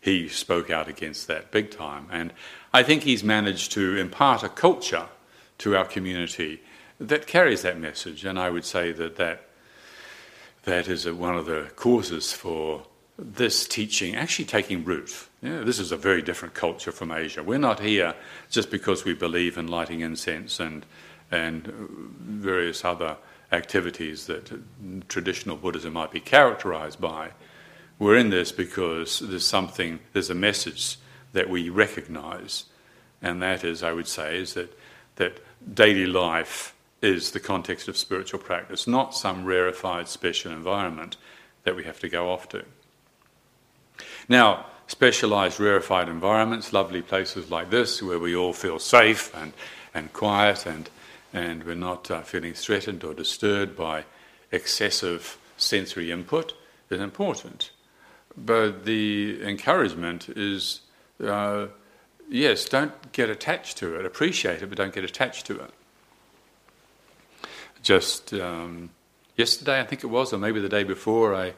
he 0.00 0.28
spoke 0.28 0.70
out 0.70 0.88
against 0.88 1.26
that 1.26 1.50
big 1.50 1.70
time. 1.70 2.06
And 2.10 2.32
I 2.72 2.82
think 2.82 3.02
he's 3.02 3.24
managed 3.24 3.72
to 3.72 3.96
impart 3.96 4.42
a 4.42 4.48
culture 4.48 5.06
to 5.58 5.76
our 5.76 5.84
community 5.84 6.62
that 7.00 7.26
carries 7.26 7.62
that 7.62 7.78
message. 7.78 8.24
And 8.24 8.38
I 8.38 8.50
would 8.50 8.64
say 8.64 8.92
that 8.92 9.16
that, 9.16 9.42
that 10.64 10.88
is 10.88 11.06
a, 11.06 11.14
one 11.14 11.36
of 11.36 11.46
the 11.46 11.70
causes 11.76 12.32
for 12.32 12.82
this 13.18 13.66
teaching 13.66 14.14
actually 14.14 14.44
taking 14.44 14.84
root. 14.84 15.28
Yeah, 15.42 15.60
this 15.60 15.78
is 15.78 15.92
a 15.92 15.96
very 15.96 16.22
different 16.22 16.54
culture 16.54 16.92
from 16.92 17.10
Asia. 17.10 17.42
We're 17.42 17.58
not 17.58 17.80
here 17.80 18.14
just 18.50 18.70
because 18.70 19.04
we 19.04 19.14
believe 19.14 19.58
in 19.58 19.66
lighting 19.66 20.00
incense 20.00 20.60
and, 20.60 20.86
and 21.30 21.66
various 21.66 22.84
other 22.84 23.16
activities 23.52 24.26
that 24.26 24.52
traditional 25.08 25.56
Buddhism 25.56 25.94
might 25.94 26.12
be 26.12 26.20
characterized 26.20 27.00
by. 27.00 27.30
We're 27.98 28.16
in 28.16 28.30
this 28.30 28.52
because 28.52 29.18
there's 29.18 29.46
something, 29.46 29.98
there's 30.12 30.30
a 30.30 30.34
message 30.34 30.96
that 31.32 31.48
we 31.48 31.68
recognize, 31.68 32.64
and 33.22 33.42
that 33.42 33.64
is, 33.64 33.82
I 33.82 33.92
would 33.92 34.08
say, 34.08 34.38
is 34.38 34.54
that, 34.54 34.76
that 35.16 35.40
daily 35.74 36.06
life 36.06 36.74
is 37.02 37.30
the 37.30 37.40
context 37.40 37.88
of 37.88 37.96
spiritual 37.96 38.40
practice, 38.40 38.86
not 38.86 39.14
some 39.14 39.44
rarefied 39.44 40.08
special 40.08 40.52
environment 40.52 41.16
that 41.64 41.76
we 41.76 41.84
have 41.84 42.00
to 42.00 42.08
go 42.08 42.30
off 42.30 42.48
to. 42.50 42.64
Now, 44.28 44.66
specialized 44.86 45.60
rarefied 45.60 46.08
environments, 46.08 46.72
lovely 46.72 47.02
places 47.02 47.50
like 47.50 47.70
this 47.70 48.02
where 48.02 48.18
we 48.18 48.34
all 48.34 48.52
feel 48.52 48.78
safe 48.78 49.34
and, 49.34 49.52
and 49.94 50.12
quiet 50.12 50.66
and, 50.66 50.90
and 51.32 51.64
we're 51.64 51.74
not 51.74 52.10
uh, 52.10 52.22
feeling 52.22 52.54
threatened 52.54 53.04
or 53.04 53.14
disturbed 53.14 53.76
by 53.76 54.04
excessive 54.52 55.38
sensory 55.56 56.10
input 56.10 56.54
is 56.90 57.00
important. 57.00 57.70
But 58.36 58.84
the 58.84 59.42
encouragement 59.42 60.28
is 60.28 60.80
uh, 61.24 61.68
yes, 62.28 62.64
don't 62.64 63.12
get 63.12 63.30
attached 63.30 63.78
to 63.78 63.96
it. 63.96 64.06
Appreciate 64.06 64.62
it, 64.62 64.68
but 64.68 64.78
don't 64.78 64.94
get 64.94 65.04
attached 65.04 65.46
to 65.46 65.60
it. 65.60 65.70
Just 67.82 68.32
um, 68.34 68.90
yesterday, 69.36 69.80
I 69.80 69.84
think 69.84 70.04
it 70.04 70.08
was, 70.08 70.32
or 70.32 70.38
maybe 70.38 70.60
the 70.60 70.68
day 70.68 70.84
before, 70.84 71.34
I 71.34 71.54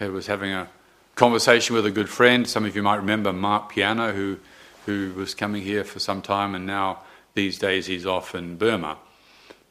was 0.00 0.26
having 0.26 0.52
a 0.52 0.68
conversation 1.14 1.76
with 1.76 1.86
a 1.86 1.90
good 1.90 2.08
friend. 2.08 2.48
Some 2.48 2.64
of 2.64 2.74
you 2.74 2.82
might 2.82 2.96
remember 2.96 3.32
Mark 3.32 3.70
Piano, 3.70 4.12
who 4.12 4.38
who 4.86 5.12
was 5.14 5.34
coming 5.34 5.62
here 5.62 5.84
for 5.84 6.00
some 6.00 6.22
time, 6.22 6.54
and 6.54 6.66
now 6.66 7.02
these 7.34 7.58
days 7.58 7.86
he's 7.86 8.06
off 8.06 8.34
in 8.34 8.56
Burma. 8.56 8.98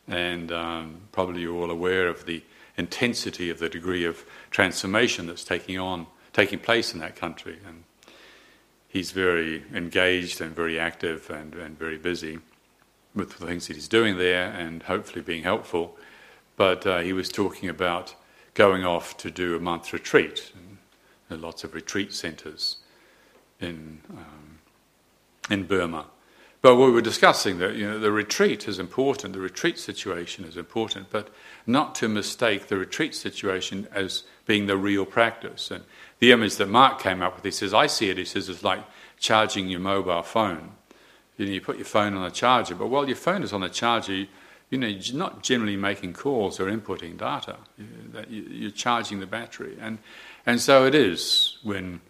And 0.08 0.52
um, 0.52 1.02
probably 1.12 1.42
you're 1.42 1.56
all 1.56 1.72
aware 1.72 2.08
of 2.08 2.26
the 2.26 2.44
intensity 2.78 3.50
of 3.50 3.60
the 3.60 3.70
degree 3.70 4.06
of 4.06 4.24
transformation 4.50 5.28
that's 5.28 5.44
taking 5.44 5.78
on 5.78 6.08
taking 6.32 6.60
place 6.60 6.94
in 6.94 7.00
that 7.00 7.16
country. 7.16 7.58
And 7.68 7.84
he's 8.90 9.12
very 9.12 9.64
engaged 9.74 10.42
and 10.42 10.54
very 10.54 10.78
active 10.78 11.30
and, 11.30 11.56
and 11.56 11.80
very 11.80 11.98
busy 11.98 12.40
with 13.16 13.38
the 13.38 13.46
things 13.46 13.68
that 13.68 13.76
he's 13.76 13.88
doing 13.88 14.18
there 14.18 14.52
and 14.52 14.84
hopefully 14.84 15.22
being 15.22 15.44
helpful. 15.44 15.98
but 16.58 16.86
uh, 16.86 17.00
he 17.00 17.14
was 17.14 17.30
talking 17.30 17.70
about 17.70 18.16
going 18.54 18.84
off 18.84 19.16
to 19.16 19.32
do 19.32 19.56
a 19.56 19.60
month 19.60 19.94
retreat. 19.94 20.52
Are 21.32 21.38
lots 21.38 21.64
of 21.64 21.76
retreat 21.76 22.12
centres 22.12 22.78
in 23.62 24.00
um, 24.10 24.60
in 25.50 25.64
Burma. 25.64 26.06
But 26.62 26.76
we 26.76 26.92
were 26.92 27.02
discussing 27.02 27.60
that 27.60 27.76
you 27.76 27.88
know 27.88 28.00
the 28.00 28.12
retreat 28.12 28.68
is 28.68 28.80
important, 28.80 29.34
the 29.34 29.40
retreat 29.40 29.80
situation 29.80 30.44
is 30.44 30.58
important, 30.58 31.08
but 31.10 31.30
not 31.66 31.96
to 31.96 32.10
mistake 32.10 32.68
the 32.68 32.78
retreat 32.78 33.16
situation 33.16 33.88
as 33.94 34.24
being 34.46 34.68
the 34.68 34.76
real 34.76 35.06
practice. 35.06 35.72
And 35.72 35.86
the 36.20 36.32
image 36.34 36.58
that 36.58 36.68
Mark 36.68 37.00
came 37.00 37.22
up 37.22 37.36
with, 37.36 37.46
he 37.46 37.52
says, 37.52 37.74
I 37.74 37.88
see 37.88 38.10
it, 38.10 38.18
he 38.18 38.26
says, 38.26 38.50
it's 38.50 38.64
like 38.64 38.84
charging 39.20 39.70
your 39.70 39.80
mobile 39.80 40.24
phone. 40.24 40.72
You, 41.38 41.46
know, 41.46 41.52
you 41.54 41.62
put 41.62 41.78
your 41.78 41.86
phone 41.86 42.16
on 42.16 42.26
a 42.26 42.32
charger, 42.32 42.76
but 42.76 42.88
while 42.88 43.08
your 43.08 43.16
phone 43.16 43.44
is 43.44 43.54
on 43.54 43.64
a 43.64 43.70
charger, 43.70 44.26
you, 44.70 44.78
know, 44.78 44.88
you're 44.88 45.18
not 45.18 45.42
generally 45.42 45.78
making 45.78 46.14
calls 46.14 46.60
or 46.60 46.66
inputting 46.66 47.18
data. 47.18 47.56
You're 48.30 48.72
charging 48.72 49.22
the 49.22 49.26
battery. 49.26 49.78
And, 49.80 50.00
and 50.46 50.60
so 50.60 50.86
it 50.86 50.94
is 50.94 51.58
when 51.64 52.02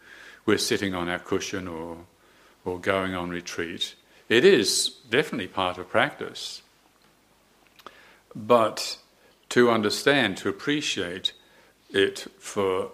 we're 0.48 0.58
sitting 0.58 0.96
on 0.96 1.08
our 1.08 1.20
cushion 1.20 1.68
or, 1.68 1.98
or 2.66 2.80
going 2.80 3.14
on 3.14 3.30
retreat. 3.30 3.94
It 4.30 4.46
is 4.46 4.90
definitely 5.10 5.48
part 5.48 5.80
of 5.80 5.90
practice. 5.90 6.62
But 8.36 9.00
to 9.50 9.72
understand, 9.72 10.38
to 10.38 10.50
appreciate 10.50 11.34
it 11.90 12.28
for, 12.38 12.92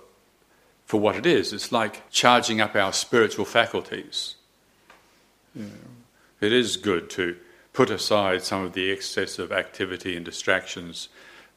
for 0.85 0.99
what 0.99 1.17
it 1.17 1.25
is, 1.25 1.51
it's 1.51 1.73
like 1.73 2.09
charging 2.09 2.61
up 2.61 2.75
our 2.75 2.93
spiritual 2.93 3.43
faculties. 3.43 4.35
It 6.39 6.53
is 6.53 6.77
good 6.77 7.09
to 7.11 7.35
put 7.73 7.89
aside 7.89 8.43
some 8.43 8.63
of 8.63 8.73
the 8.73 8.89
excessive 8.89 9.51
activity 9.51 10.15
and 10.15 10.25
distractions 10.25 11.09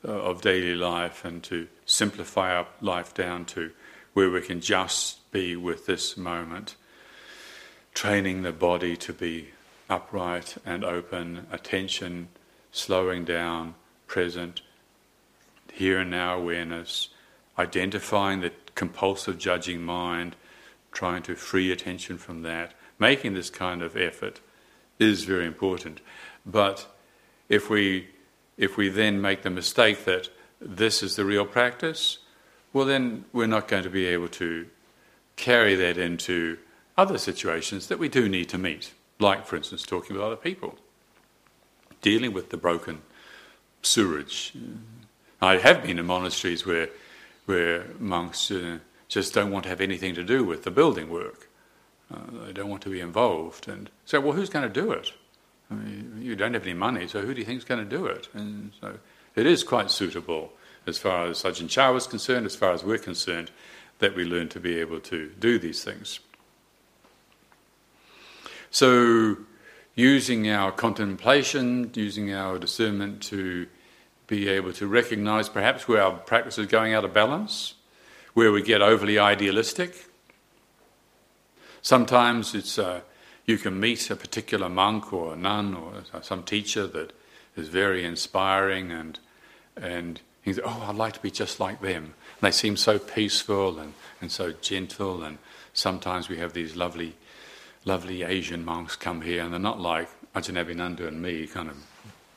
uh, 0.05 0.11
of 0.11 0.43
daily 0.43 0.75
life 0.75 1.25
and 1.25 1.43
to 1.45 1.69
simplify 1.87 2.55
our 2.55 2.67
life 2.81 3.14
down 3.14 3.45
to 3.45 3.71
where 4.14 4.31
we 4.31 4.41
can 4.41 4.61
just 4.61 5.31
be 5.31 5.55
with 5.55 5.87
this 5.87 6.17
moment, 6.17 6.75
training 7.95 8.43
the 8.43 8.53
body 8.53 8.97
to 8.97 9.12
be 9.12 9.49
upright 9.88 10.57
and 10.64 10.85
open, 10.85 11.46
attention 11.51 12.29
slowing 12.70 13.24
down, 13.24 13.74
present, 14.07 14.62
here 15.72 16.01
and 16.01 16.11
now 16.11 16.37
awareness, 16.37 17.09
identifying 17.59 18.40
the 18.40 18.53
compulsive 18.74 19.38
judging 19.38 19.83
mind, 19.83 20.37
trying 20.92 21.22
to 21.22 21.35
free 21.35 21.70
attention 21.72 22.18
from 22.18 22.42
that, 22.42 22.74
making 22.98 23.35
this 23.35 23.51
kind 23.51 23.83
of 23.83 23.96
effort 23.96 24.40
is 24.98 25.24
very 25.24 25.46
important. 25.46 26.01
But 26.44 26.87
if 27.48 27.70
we, 27.70 28.09
if 28.57 28.77
we 28.77 28.88
then 28.88 29.20
make 29.20 29.42
the 29.42 29.51
mistake 29.51 30.05
that 30.05 30.29
this 30.61 31.03
is 31.03 31.16
the 31.16 31.24
real 31.24 31.46
practice, 31.46 32.18
well, 32.72 32.85
then 32.85 33.24
we're 33.33 33.46
not 33.46 33.68
going 33.68 33.85
to 33.85 33.90
be 33.90 34.07
able 34.07 34.29
to 34.29 34.66
carry 35.37 35.74
that 35.77 35.96
into 35.96 36.59
other 36.96 37.18
situations 37.18 37.87
that 37.87 37.98
we 37.98 38.09
do 38.09 38.29
need 38.29 38.48
to 38.48 38.59
meet, 38.59 38.92
like, 39.20 39.46
for 39.46 39.57
instance, 39.57 39.83
talking 39.83 40.16
with 40.16 40.24
other 40.24 40.37
people, 40.37 40.76
dealing 42.00 42.33
with 42.33 42.50
the 42.50 42.57
broken 42.57 43.02
sewerage. 43.83 44.52
I 45.40 45.59
have 45.59 45.83
been 45.83 45.98
in 45.98 46.07
monasteries 46.07 46.66
where, 46.66 46.88
where 47.46 47.87
monks 47.98 48.50
uh, 48.50 48.78
just 49.09 49.35
don't 49.35 49.50
want 49.50 49.64
to 49.64 49.68
have 49.68 49.81
anything 49.81 50.14
to 50.14 50.24
do 50.24 50.44
with 50.44 50.64
the 50.64 50.70
building 50.70 51.09
work. 51.11 51.48
Uh, 52.12 52.46
they 52.46 52.52
don't 52.52 52.68
want 52.68 52.83
to 52.83 52.90
be 52.90 53.00
involved. 53.00 53.68
And 53.68 53.90
so, 54.04 54.20
well, 54.20 54.33
who's 54.33 54.50
going 54.50 54.66
to 54.66 54.81
do 54.81 54.92
it? 54.92 55.12
I 55.70 55.74
mean, 55.74 56.18
you 56.20 56.35
don't 56.35 56.54
have 56.54 56.62
any 56.62 56.74
money, 56.74 57.07
so 57.07 57.20
who 57.20 57.35
do 57.35 57.40
you 57.40 57.46
think 57.46 57.59
is 57.59 57.64
going 57.64 57.87
to 57.87 57.96
do 57.96 58.07
it? 58.07 58.28
And 58.33 58.72
so 58.81 58.98
it 59.37 59.46
is 59.46 59.62
quite 59.62 59.90
suitable 59.90 60.52
as 60.87 60.98
far 60.98 61.26
as 61.26 61.42
Ajahn 61.42 61.68
Chah 61.68 61.92
was 61.92 62.07
concerned, 62.07 62.46
as 62.46 62.57
far 62.57 62.72
as 62.72 62.83
we're 62.83 62.98
concerned, 62.98 63.50
that 63.98 64.16
we 64.16 64.24
learn 64.24 64.48
to 64.48 64.61
be 64.61 64.78
able 64.78 65.00
to 65.00 65.31
do 65.38 65.59
these 65.59 65.85
things. 65.85 66.20
So, 68.70 69.37
using 69.94 70.48
our 70.48 70.70
contemplation, 70.70 71.90
using 71.94 72.33
our 72.33 72.59
discernment 72.59 73.22
to 73.24 73.66
be 74.26 74.48
able 74.48 74.72
to 74.74 74.87
recognize 74.87 75.48
perhaps 75.48 75.88
where 75.88 76.02
our 76.02 76.12
practice 76.12 76.59
is 76.59 76.66
going 76.66 76.94
out 76.94 77.04
of 77.04 77.12
balance, 77.12 77.74
where 78.35 78.52
we 78.52 78.62
get 78.62 78.83
overly 78.83 79.18
idealistic, 79.18 80.09
Sometimes 81.83 82.54
it's 82.54 82.78
uh, 82.78 83.00
you 83.46 83.57
can 83.57 83.78
meet 83.78 84.11
a 84.11 84.16
particular 84.16 84.68
monk 84.68 85.12
or 85.12 85.37
nun 85.37 85.74
or 85.74 86.02
some 86.22 86.42
teacher 86.42 86.87
that 86.87 87.12
is 87.57 87.68
very 87.68 88.04
inspiring 88.04 88.92
and 88.92 89.18
and 89.76 90.20
you 90.44 90.54
think, 90.54 90.66
oh, 90.66 90.87
I'd 90.88 90.96
like 90.96 91.14
to 91.14 91.20
be 91.20 91.31
just 91.31 91.61
like 91.61 91.81
them. 91.81 92.04
And 92.04 92.42
they 92.42 92.50
seem 92.50 92.76
so 92.76 92.98
peaceful 92.98 93.78
and, 93.78 93.94
and 94.20 94.33
so 94.33 94.52
gentle. 94.52 95.22
And 95.22 95.38
sometimes 95.72 96.28
we 96.28 96.38
have 96.38 96.52
these 96.52 96.74
lovely, 96.74 97.16
lovely 97.88 98.22
Asian 98.22 98.64
monks 98.64 98.94
come 98.94 99.22
here, 99.22 99.42
and 99.42 99.53
they're 99.53 99.59
not 99.59 99.81
like 99.81 100.09
Ajahn 100.35 100.62
Abhinando 100.62 101.09
and 101.09 101.22
me, 101.22 101.46
kind 101.46 101.70
of 101.70 101.77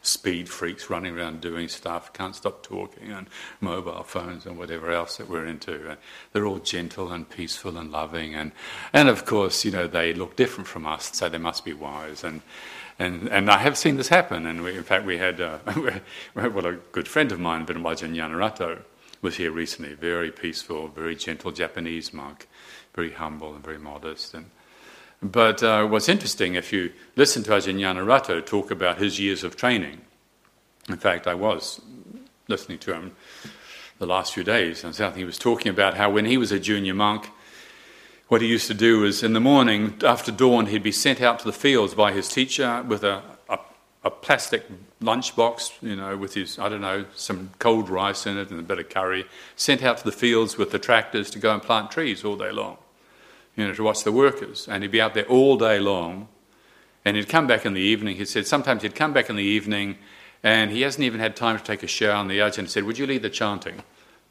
speed 0.02 0.50
freaks 0.50 0.90
running 0.90 1.16
around 1.16 1.42
doing 1.42 1.68
stuff, 1.68 2.12
can't 2.14 2.36
stop 2.36 2.64
talking, 2.64 3.12
and 3.12 3.28
mobile 3.60 4.04
phones 4.04 4.46
and 4.46 4.58
whatever 4.58 4.92
else 4.92 5.18
that 5.18 5.30
we're 5.30 5.46
into. 5.46 5.90
And 5.90 5.98
they're 6.32 6.48
all 6.48 6.60
gentle 6.60 7.12
and 7.12 7.30
peaceful 7.30 7.78
and 7.78 7.92
loving, 7.92 8.34
and 8.34 8.54
and 8.94 9.10
of 9.10 9.26
course, 9.26 9.66
you 9.66 9.72
know, 9.72 9.88
they 9.88 10.14
look 10.14 10.36
different 10.38 10.68
from 10.68 10.88
us, 10.88 11.12
so 11.14 11.30
they 11.30 11.38
must 11.38 11.66
be 11.66 11.74
wise. 11.74 12.24
And 12.24 12.42
and 12.98 13.28
and 13.28 13.52
I 13.52 13.58
have 13.58 13.78
seen 13.78 13.98
this 13.98 14.08
happen. 14.08 14.48
And 14.48 14.64
we, 14.64 14.76
in 14.76 14.84
fact, 14.84 15.06
we 15.06 15.18
had 15.18 15.42
uh, 15.42 15.60
well, 16.34 16.66
a 16.66 16.74
good 16.94 17.10
friend 17.10 17.32
of 17.32 17.40
mine, 17.40 17.66
Vinamajan 17.66 18.16
Nyanarato, 18.16 18.80
was 19.22 19.36
here 19.36 19.52
recently. 19.52 19.96
Very 19.96 20.32
peaceful, 20.32 20.88
very 20.88 21.16
gentle 21.16 21.52
Japanese 21.52 22.14
monk, 22.14 22.48
very 22.96 23.12
humble 23.12 23.54
and 23.54 23.64
very 23.64 23.80
modest, 23.80 24.34
and 24.34 24.50
but 25.22 25.62
uh, 25.62 25.86
what's 25.86 26.10
interesting, 26.10 26.56
if 26.56 26.74
you 26.74 26.92
listen 27.16 27.44
to 27.44 27.52
Ajahn 27.52 27.76
Nyanarato 27.76 28.44
talk 28.44 28.72
about 28.72 28.98
his 28.98 29.20
years 29.20 29.44
of 29.44 29.56
training, 29.56 30.02
in 30.90 30.98
fact, 30.98 31.28
I 31.28 31.36
was 31.36 31.80
listening 32.48 32.80
to 32.80 32.94
him 32.94 33.16
the 34.00 34.08
last 34.08 34.34
few 34.34 34.44
days, 34.44 34.84
and 34.84 34.96
something 34.96 35.20
he 35.20 35.26
was 35.26 35.38
talking 35.38 35.70
about 35.70 35.96
how 35.96 36.10
when 36.10 36.26
he 36.26 36.38
was 36.38 36.52
a 36.52 36.60
junior 36.60 36.96
monk, 36.96 37.30
what 38.30 38.42
he 38.42 38.48
used 38.48 38.66
to 38.68 38.74
do 38.74 39.02
was 39.02 39.22
in 39.22 39.34
the 39.34 39.40
morning, 39.40 39.94
after 40.04 40.32
dawn, 40.32 40.66
he'd 40.68 40.82
be 40.82 40.92
sent 40.92 41.22
out 41.22 41.38
to 41.40 41.46
the 41.46 41.54
fields 41.54 41.94
by 41.94 42.12
his 42.12 42.28
teacher 42.28 42.84
with 42.88 43.04
a, 43.04 43.22
a, 43.48 43.60
a 44.04 44.10
plastic 44.10 44.66
lunchbox, 45.02 45.72
you 45.84 45.96
know, 45.96 46.18
with 46.18 46.34
his, 46.34 46.58
I 46.58 46.68
don't 46.68 46.82
know, 46.82 47.06
some 47.14 47.52
cold 47.60 47.90
rice 47.90 48.26
in 48.26 48.38
it 48.40 48.50
and 48.50 48.60
a 48.60 48.64
bit 48.64 48.80
of 48.80 48.90
curry, 48.90 49.26
sent 49.56 49.84
out 49.84 50.00
to 50.00 50.04
the 50.04 50.12
fields 50.12 50.58
with 50.58 50.72
the 50.72 50.80
tractors 50.80 51.30
to 51.32 51.40
go 51.40 51.54
and 51.54 51.62
plant 51.62 51.92
trees 51.92 52.24
all 52.24 52.38
day 52.38 52.52
long 52.52 52.78
you 53.56 53.68
know, 53.68 53.74
to 53.74 53.84
watch 53.84 54.04
the 54.04 54.12
workers. 54.12 54.68
And 54.68 54.84
he'd 54.84 54.92
be 54.92 55.02
out 55.02 55.14
there 55.14 55.26
all 55.26 55.58
day 55.58 55.80
long. 55.80 56.28
And 57.04 57.18
he'd 57.18 57.30
come 57.30 57.48
back 57.48 57.66
in 57.66 57.74
the 57.74 57.82
evening. 57.82 58.18
He 58.18 58.26
said 58.26 58.46
sometimes 58.46 58.84
he'd 58.84 58.96
come 58.96 59.14
back 59.14 59.30
in 59.30 59.36
the 59.36 59.44
evening 59.44 59.98
and 60.44 60.72
he 60.72 60.82
hasn't 60.82 61.04
even 61.04 61.20
had 61.20 61.36
time 61.36 61.58
to 61.58 61.64
take 61.64 61.84
a 61.84 61.88
shower. 61.88 62.22
And 62.22 62.30
the 62.30 62.62
He 62.62 62.68
said, 62.68 62.84
Would 62.84 62.98
you 62.98 63.08
lead 63.08 63.24
the 63.24 63.30
chanting? 63.30 63.84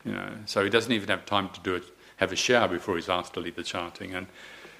You 0.04 0.12
know, 0.12 0.30
so 0.46 0.64
he 0.64 0.70
doesn't 0.70 0.92
even 0.92 1.08
have 1.08 1.26
time 1.26 1.50
to 1.50 1.60
do 1.60 1.74
it, 1.74 1.84
have 2.16 2.32
a 2.32 2.36
shower 2.36 2.68
before 2.68 2.96
he's 2.96 3.08
asked 3.08 3.34
to 3.34 3.40
lead 3.40 3.56
the 3.56 3.62
chanting. 3.62 4.14
And 4.14 4.28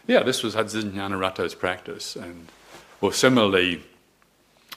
yeah, 0.07 0.23
this 0.23 0.43
was 0.43 0.55
Ajahn 0.55 0.93
Nyanarato's 0.93 1.55
practice. 1.55 2.17
And, 2.17 2.49
or 3.01 3.13
similarly, 3.13 3.83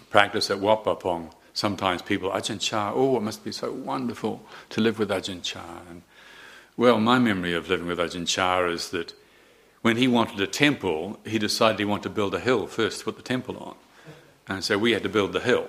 practice 0.10 0.52
at 0.52 0.60
Wat 0.60 0.84
Pah 0.84 0.96
Pong, 0.96 1.32
Sometimes 1.54 2.02
people, 2.02 2.32
Ajahn 2.32 2.60
Chah, 2.60 2.92
oh, 2.96 3.18
it 3.18 3.22
must 3.22 3.44
be 3.44 3.52
so 3.52 3.72
wonderful 3.72 4.42
to 4.70 4.82
live 4.82 4.98
with 4.98 5.10
Ajahn 5.10 5.44
Chah. 5.44 5.82
And, 5.88 6.02
well, 6.76 7.00
my 7.00 7.20
memory 7.20 7.54
of 7.54 7.70
living 7.70 7.86
with 7.86 8.00
Ajahn 8.00 8.28
Chah 8.28 8.66
is 8.66 8.90
that 8.90 9.14
when 9.84 9.98
he 9.98 10.08
wanted 10.08 10.40
a 10.40 10.48
temple, 10.48 11.20
he 11.26 11.38
decided 11.38 11.78
he 11.78 11.86
wanted 11.86 12.04
to 12.04 12.10
build 12.10 12.34
a 12.34 12.40
hill 12.40 12.68
first 12.68 13.00
to 13.00 13.06
put 13.06 13.18
the 13.18 13.22
temple 13.22 13.58
on. 13.58 13.76
And 14.48 14.64
so 14.64 14.78
we 14.78 14.94
had 14.94 15.04
to 15.04 15.10
build 15.10 15.34
the 15.34 15.42
hill. 15.42 15.68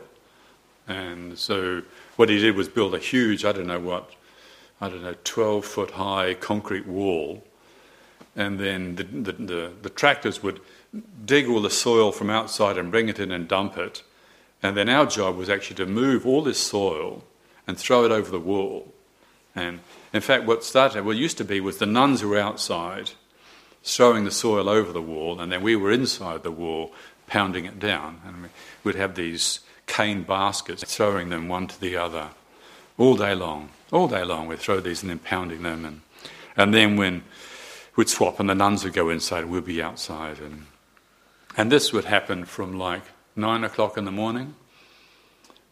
And 0.87 1.37
so 1.37 1.83
what 2.14 2.29
he 2.29 2.38
did 2.38 2.55
was 2.55 2.68
build 2.68 2.94
a 2.94 2.98
huge, 2.98 3.44
I 3.44 3.50
don't 3.50 3.66
know 3.66 3.81
what, 3.81 4.12
I 4.81 4.88
don't 4.88 5.03
know, 5.03 5.16
12 5.24 5.64
foot 5.64 5.90
high 5.92 6.35
concrete 6.35 6.87
wall. 6.87 7.42
And 8.37 8.59
then 8.59 8.94
the, 8.94 9.03
the, 9.03 9.33
the, 9.33 9.72
the 9.83 9.90
tractors 9.90 10.44
would 10.44 10.61
dig 11.24 11.48
all 11.48 11.61
the 11.61 11.70
soil 11.70 12.12
from 12.12 12.31
outside 12.31 12.79
and 12.79 12.92
bring 12.92 13.09
it 13.09 13.18
in 13.18 13.33
and 13.33 13.48
dump 13.48 13.77
it. 13.77 14.05
And 14.62 14.77
then 14.77 14.88
our 14.88 15.07
job 15.07 15.37
was 15.37 15.50
actually 15.50 15.77
to 15.77 15.87
move 15.87 16.24
all 16.24 16.42
this 16.42 16.61
soil 16.61 17.24
and 17.66 17.77
throw 17.77 18.05
it 18.05 18.12
over 18.12 18.31
the 18.31 18.38
wall. 18.38 18.94
And 19.57 19.81
in 20.12 20.20
fact, 20.20 20.44
what 20.44 20.62
started, 20.62 21.05
what 21.05 21.16
used 21.16 21.38
to 21.38 21.44
be 21.44 21.61
was 21.61 21.79
the 21.79 21.87
nuns 21.87 22.20
who 22.20 22.29
were 22.29 22.38
outside 22.38 23.11
throwing 23.85 24.25
the 24.25 24.31
soil 24.31 24.68
over 24.68 24.92
the 24.92 25.03
wall, 25.03 25.40
and 25.40 25.53
then 25.53 25.62
we 25.62 25.77
were 25.77 25.92
inside 25.92 26.42
the 26.42 26.51
wall 26.51 26.92
pounding 27.27 27.66
it 27.66 27.79
down. 27.79 28.20
And 28.27 28.51
we'd 28.83 28.94
have 28.97 29.14
these 29.14 29.61
cane 29.87 30.23
baskets, 30.23 30.83
throwing 30.85 31.29
them 31.29 31.49
one 31.49 31.66
to 31.68 31.81
the 31.81 31.97
other 31.97 32.31
all 32.97 33.16
day 33.16 33.35
long. 33.35 33.68
All 33.92 34.09
day 34.09 34.25
long, 34.25 34.49
we'd 34.49 34.59
throw 34.59 34.81
these 34.81 35.03
and 35.03 35.11
then 35.11 35.18
pounding 35.18 35.62
them. 35.62 35.85
And, 35.85 36.01
and 36.57 36.75
then 36.75 36.97
when 36.97 37.23
we'd 37.94 38.09
swap, 38.09 38.40
and 38.40 38.49
the 38.49 38.55
nuns 38.55 38.85
would 38.85 38.94
go 38.94 39.11
inside, 39.11 39.44
we'd 39.44 39.66
be 39.66 39.83
outside. 39.83 40.38
And, 40.38 40.66
and 41.57 41.70
this 41.70 41.92
would 41.92 42.07
happen 42.07 42.44
from 42.44 42.79
like 42.79 43.03
nine 43.37 43.64
o'clock 43.64 43.99
in 43.99 44.05
the 44.05 44.12
morning 44.12 44.55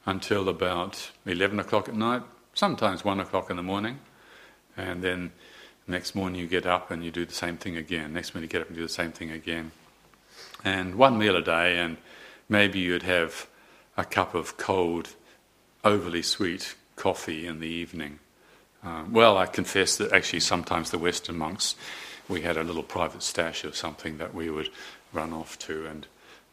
until 0.05 0.49
about 0.49 1.11
11 1.27 1.59
o'clock 1.61 1.89
at 1.89 1.95
night, 1.95 2.23
sometimes 2.55 3.05
1 3.05 3.21
o'clock 3.21 3.51
in 3.51 3.57
the 3.57 3.63
morning, 3.63 3.99
and 4.77 5.03
then 5.03 5.33
next 5.93 6.15
morning 6.15 6.41
you 6.41 6.49
get 6.49 6.67
up 6.67 6.91
and 6.91 7.05
you 7.05 7.13
do 7.13 7.25
the 7.25 7.35
same 7.35 7.57
thing 7.57 7.77
again. 7.77 8.13
Next 8.13 8.35
morning 8.35 8.49
you 8.49 8.53
get 8.53 8.63
up 8.63 8.69
and 8.69 8.77
do 8.77 8.83
the 8.83 8.89
same 8.89 9.13
thing 9.13 9.31
again. 9.31 9.71
And 10.65 10.97
one 10.97 11.19
meal 11.19 11.37
a 11.37 11.43
day, 11.43 11.79
and 11.79 11.99
maybe 12.49 12.81
you'd 12.81 13.03
have 13.03 13.47
a 13.97 14.05
cup 14.05 14.35
of 14.35 14.57
cold, 14.57 15.11
overly 15.85 16.23
sweet 16.23 16.75
coffee 16.97 17.47
in 17.47 17.61
the 17.61 17.69
evening. 17.69 18.19
Um, 18.83 19.13
well, 19.13 19.37
I 19.37 19.47
confess 19.47 19.97
that 19.99 20.13
actually 20.13 20.41
sometimes 20.41 20.91
the 20.91 20.99
Western 20.99 21.37
monks, 21.37 21.77
we 22.29 22.41
had 22.41 22.57
a 22.57 22.65
little 22.65 22.83
private 22.83 23.23
stash 23.23 23.63
of 23.63 23.77
something 23.77 24.19
that 24.19 24.35
we 24.35 24.51
would 24.51 24.71
run 25.13 25.33
off 25.33 25.59
to 25.61 25.87
and, 25.87 26.07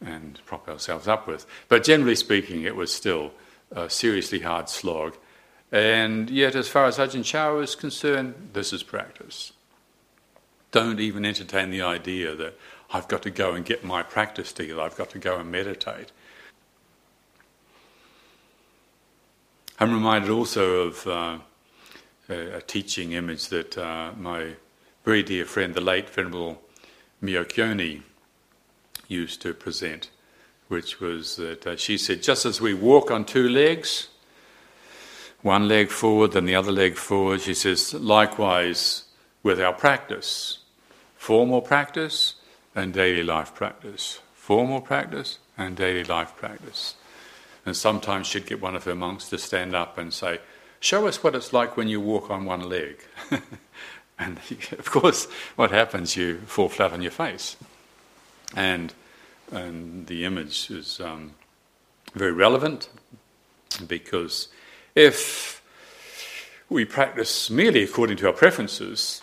and 0.04 0.38
prop 0.44 0.68
ourselves 0.68 1.08
up 1.08 1.26
with. 1.26 1.46
But 1.68 1.82
generally 1.82 2.14
speaking, 2.14 2.62
it 2.62 2.76
was 2.76 2.92
still 2.92 3.32
a 3.70 3.88
seriously 3.88 4.40
hard 4.40 4.68
slog. 4.68 5.16
And 5.72 6.28
yet, 6.30 6.56
as 6.56 6.68
far 6.68 6.86
as 6.86 6.98
Ajahn 6.98 7.24
Chah 7.24 7.56
is 7.58 7.74
concerned, 7.74 8.50
this 8.52 8.72
is 8.72 8.82
practice. 8.82 9.52
Don't 10.72 11.00
even 11.00 11.24
entertain 11.24 11.70
the 11.70 11.82
idea 11.82 12.34
that 12.34 12.58
I've 12.92 13.08
got 13.08 13.22
to 13.22 13.30
go 13.30 13.52
and 13.54 13.64
get 13.64 13.84
my 13.84 14.02
practice 14.02 14.52
together, 14.52 14.80
I've 14.80 14.96
got 14.96 15.10
to 15.10 15.18
go 15.18 15.38
and 15.38 15.50
meditate. 15.50 16.10
I'm 19.78 19.94
reminded 19.94 20.30
also 20.30 20.88
of 20.88 21.06
uh, 21.06 21.38
a, 22.28 22.56
a, 22.56 22.60
teaching 22.60 23.12
image 23.12 23.48
that 23.48 23.78
uh, 23.78 24.12
my 24.18 24.56
very 25.04 25.22
dear 25.22 25.46
friend, 25.46 25.72
the 25.72 25.80
late 25.80 26.10
Venerable 26.10 26.60
Myokyo-ni, 27.22 28.02
used 29.08 29.40
to 29.42 29.54
present, 29.54 30.10
which 30.68 31.00
was 31.00 31.36
that 31.36 31.66
uh, 31.66 31.76
she 31.76 31.96
said, 31.96 32.22
just 32.22 32.44
as 32.44 32.60
we 32.60 32.74
walk 32.74 33.10
on 33.10 33.24
two 33.24 33.48
legs, 33.48 34.09
one 35.42 35.68
leg 35.68 35.90
forward, 35.90 36.32
then 36.32 36.44
the 36.44 36.54
other 36.54 36.72
leg 36.72 36.96
forward, 36.96 37.40
she 37.40 37.54
says, 37.54 37.94
likewise 37.94 39.04
with 39.42 39.60
our 39.60 39.72
practice, 39.72 40.58
formal 41.16 41.62
practice 41.62 42.34
and 42.74 42.92
daily 42.92 43.22
life 43.22 43.54
practice. 43.54 44.20
Formal 44.34 44.80
practice 44.80 45.38
and 45.56 45.76
daily 45.76 46.04
life 46.04 46.36
practice. 46.36 46.94
And 47.64 47.76
sometimes 47.76 48.26
she'd 48.26 48.46
get 48.46 48.60
one 48.60 48.74
of 48.74 48.84
her 48.84 48.94
monks 48.94 49.28
to 49.28 49.38
stand 49.38 49.74
up 49.74 49.98
and 49.98 50.12
say, 50.12 50.40
Show 50.80 51.06
us 51.06 51.22
what 51.22 51.34
it's 51.34 51.52
like 51.52 51.76
when 51.76 51.88
you 51.88 52.00
walk 52.00 52.30
on 52.30 52.46
one 52.46 52.66
leg. 52.66 53.04
and 54.18 54.38
of 54.72 54.90
course, 54.90 55.26
what 55.56 55.70
happens? 55.70 56.16
You 56.16 56.38
fall 56.46 56.70
flat 56.70 56.92
on 56.92 57.02
your 57.02 57.10
face. 57.10 57.56
And, 58.56 58.94
and 59.52 60.06
the 60.06 60.24
image 60.24 60.70
is 60.70 60.98
um, 61.00 61.34
very 62.14 62.32
relevant 62.32 62.88
because 63.86 64.48
if 65.00 65.62
we 66.68 66.84
practice 66.84 67.48
merely 67.48 67.82
according 67.82 68.18
to 68.18 68.26
our 68.26 68.34
preferences, 68.34 69.22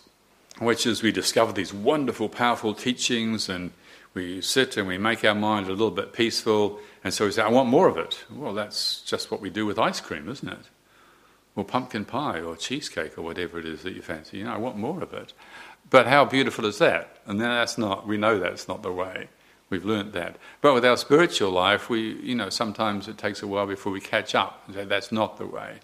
which 0.57 0.87
is 0.87 1.03
we 1.03 1.11
discover 1.11 1.53
these 1.53 1.71
wonderful, 1.71 2.27
powerful 2.27 2.73
teachings 2.73 3.47
and 3.47 3.71
we 4.15 4.41
sit 4.41 4.75
and 4.75 4.87
we 4.87 4.97
make 4.97 5.23
our 5.23 5.35
mind 5.35 5.67
a 5.67 5.69
little 5.69 5.91
bit 5.91 6.13
peaceful, 6.13 6.79
and 7.03 7.13
so 7.13 7.25
we 7.25 7.31
say, 7.31 7.43
I 7.43 7.49
want 7.49 7.69
more 7.69 7.87
of 7.87 7.97
it. 7.97 8.25
Well, 8.31 8.55
that's 8.55 9.01
just 9.01 9.29
what 9.29 9.39
we 9.39 9.51
do 9.51 9.67
with 9.67 9.77
ice 9.77 10.01
cream, 10.01 10.27
isn't 10.27 10.49
it? 10.49 10.65
Or 11.55 11.63
pumpkin 11.63 12.05
pie 12.05 12.41
or 12.41 12.55
cheesecake 12.55 13.15
or 13.15 13.21
whatever 13.21 13.59
it 13.59 13.65
is 13.65 13.83
that 13.83 13.93
you 13.93 14.01
fancy. 14.01 14.39
You 14.39 14.45
know, 14.45 14.53
I 14.53 14.57
want 14.57 14.77
more 14.77 15.03
of 15.03 15.13
it. 15.13 15.33
But 15.91 16.07
how 16.07 16.25
beautiful 16.25 16.65
is 16.65 16.79
that? 16.79 17.17
And 17.27 17.39
then 17.39 17.49
that's 17.49 17.77
not, 17.77 18.07
we 18.07 18.17
know 18.17 18.39
that's 18.39 18.67
not 18.67 18.81
the 18.81 18.91
way. 18.91 19.29
We've 19.69 19.83
learnt 19.83 20.13
that. 20.13 20.37
But 20.61 20.73
with 20.73 20.85
our 20.85 20.97
spiritual 20.97 21.51
life, 21.51 21.89
we, 21.89 22.13
you 22.21 22.35
know, 22.35 22.49
sometimes 22.49 23.07
it 23.07 23.17
takes 23.17 23.41
a 23.41 23.47
while 23.47 23.67
before 23.67 23.91
we 23.91 23.99
catch 23.99 24.33
up 24.33 24.63
say 24.73 24.85
that's 24.85 25.11
not 25.11 25.37
the 25.37 25.45
way. 25.45 25.79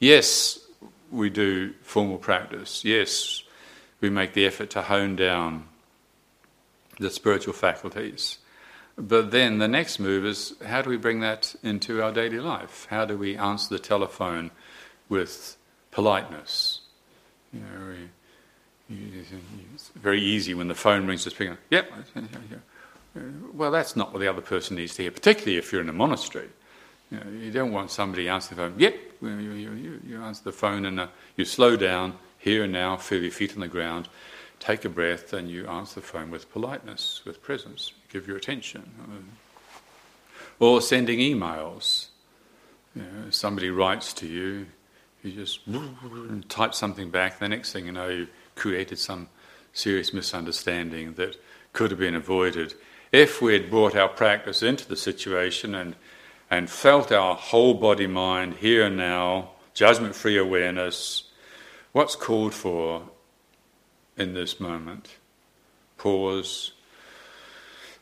Yes, 0.00 0.58
we 1.10 1.30
do 1.30 1.72
formal 1.82 2.18
practice. 2.18 2.84
Yes, 2.84 3.42
we 4.00 4.10
make 4.10 4.32
the 4.32 4.46
effort 4.46 4.70
to 4.70 4.82
hone 4.82 5.16
down 5.16 5.64
the 6.98 7.10
spiritual 7.10 7.52
faculties. 7.52 8.38
But 8.96 9.30
then 9.30 9.58
the 9.58 9.68
next 9.68 9.98
move 9.98 10.26
is 10.26 10.54
how 10.66 10.82
do 10.82 10.90
we 10.90 10.96
bring 10.96 11.20
that 11.20 11.54
into 11.62 12.02
our 12.02 12.12
daily 12.12 12.40
life? 12.40 12.86
How 12.90 13.04
do 13.04 13.16
we 13.16 13.36
answer 13.36 13.74
the 13.74 13.78
telephone 13.78 14.50
with 15.08 15.56
politeness? 15.90 16.80
You 17.52 17.60
know, 17.60 17.94
we, 18.88 19.24
it's 19.70 19.88
very 19.94 20.20
easy 20.20 20.52
when 20.52 20.68
the 20.68 20.74
phone 20.74 21.06
rings 21.06 21.24
to 21.24 21.30
speak. 21.30 21.50
Yep. 21.70 21.92
Well, 23.14 23.70
that's 23.70 23.96
not 23.96 24.12
what 24.12 24.20
the 24.20 24.28
other 24.28 24.40
person 24.40 24.76
needs 24.76 24.94
to 24.96 25.02
hear, 25.02 25.10
particularly 25.10 25.56
if 25.56 25.72
you're 25.72 25.80
in 25.80 25.88
a 25.88 25.92
monastery. 25.92 26.48
You, 27.10 27.18
know, 27.18 27.30
you 27.30 27.50
don't 27.50 27.72
want 27.72 27.90
somebody 27.90 28.28
answering 28.28 28.56
the 28.56 28.70
phone. 28.70 28.80
Yep. 28.80 28.94
You, 29.22 29.28
you, 29.52 30.00
you 30.06 30.22
answer 30.22 30.44
the 30.44 30.52
phone 30.52 30.86
and 30.86 31.00
uh, 31.00 31.08
you 31.36 31.44
slow 31.44 31.76
down 31.76 32.14
here 32.38 32.64
and 32.64 32.72
now, 32.72 32.96
feel 32.96 33.20
your 33.20 33.32
feet 33.32 33.54
on 33.54 33.60
the 33.60 33.68
ground, 33.68 34.08
take 34.60 34.84
a 34.84 34.88
breath, 34.88 35.32
and 35.32 35.50
you 35.50 35.66
answer 35.66 36.00
the 36.00 36.06
phone 36.06 36.30
with 36.30 36.50
politeness, 36.52 37.22
with 37.24 37.42
presence, 37.42 37.92
give 38.10 38.26
your 38.26 38.36
attention. 38.36 38.90
Or 40.58 40.80
sending 40.80 41.18
emails. 41.18 42.06
You 42.94 43.02
know, 43.02 43.30
somebody 43.30 43.70
writes 43.70 44.12
to 44.14 44.26
you, 44.26 44.66
you 45.22 45.32
just 45.32 45.60
type 46.48 46.74
something 46.74 47.10
back, 47.10 47.38
the 47.38 47.48
next 47.48 47.72
thing 47.72 47.86
you 47.86 47.92
know, 47.92 48.08
you 48.08 48.28
created 48.54 48.98
some 48.98 49.28
serious 49.72 50.14
misunderstanding 50.14 51.14
that 51.14 51.36
could 51.72 51.90
have 51.90 52.00
been 52.00 52.14
avoided 52.14 52.74
if 53.12 53.42
we 53.42 53.52
had 53.52 53.70
brought 53.70 53.96
our 53.96 54.08
practice 54.08 54.62
into 54.62 54.88
the 54.88 54.96
situation 54.96 55.74
and, 55.74 55.96
and 56.50 56.70
felt 56.70 57.10
our 57.10 57.34
whole 57.34 57.74
body 57.74 58.06
mind 58.06 58.56
here 58.56 58.86
and 58.86 58.96
now, 58.96 59.50
judgment 59.74 60.14
free 60.14 60.36
awareness, 60.36 61.30
What's 61.92 62.14
called 62.14 62.54
for 62.54 63.02
in 64.16 64.32
this 64.32 64.60
moment? 64.60 65.16
Pause, 65.98 66.72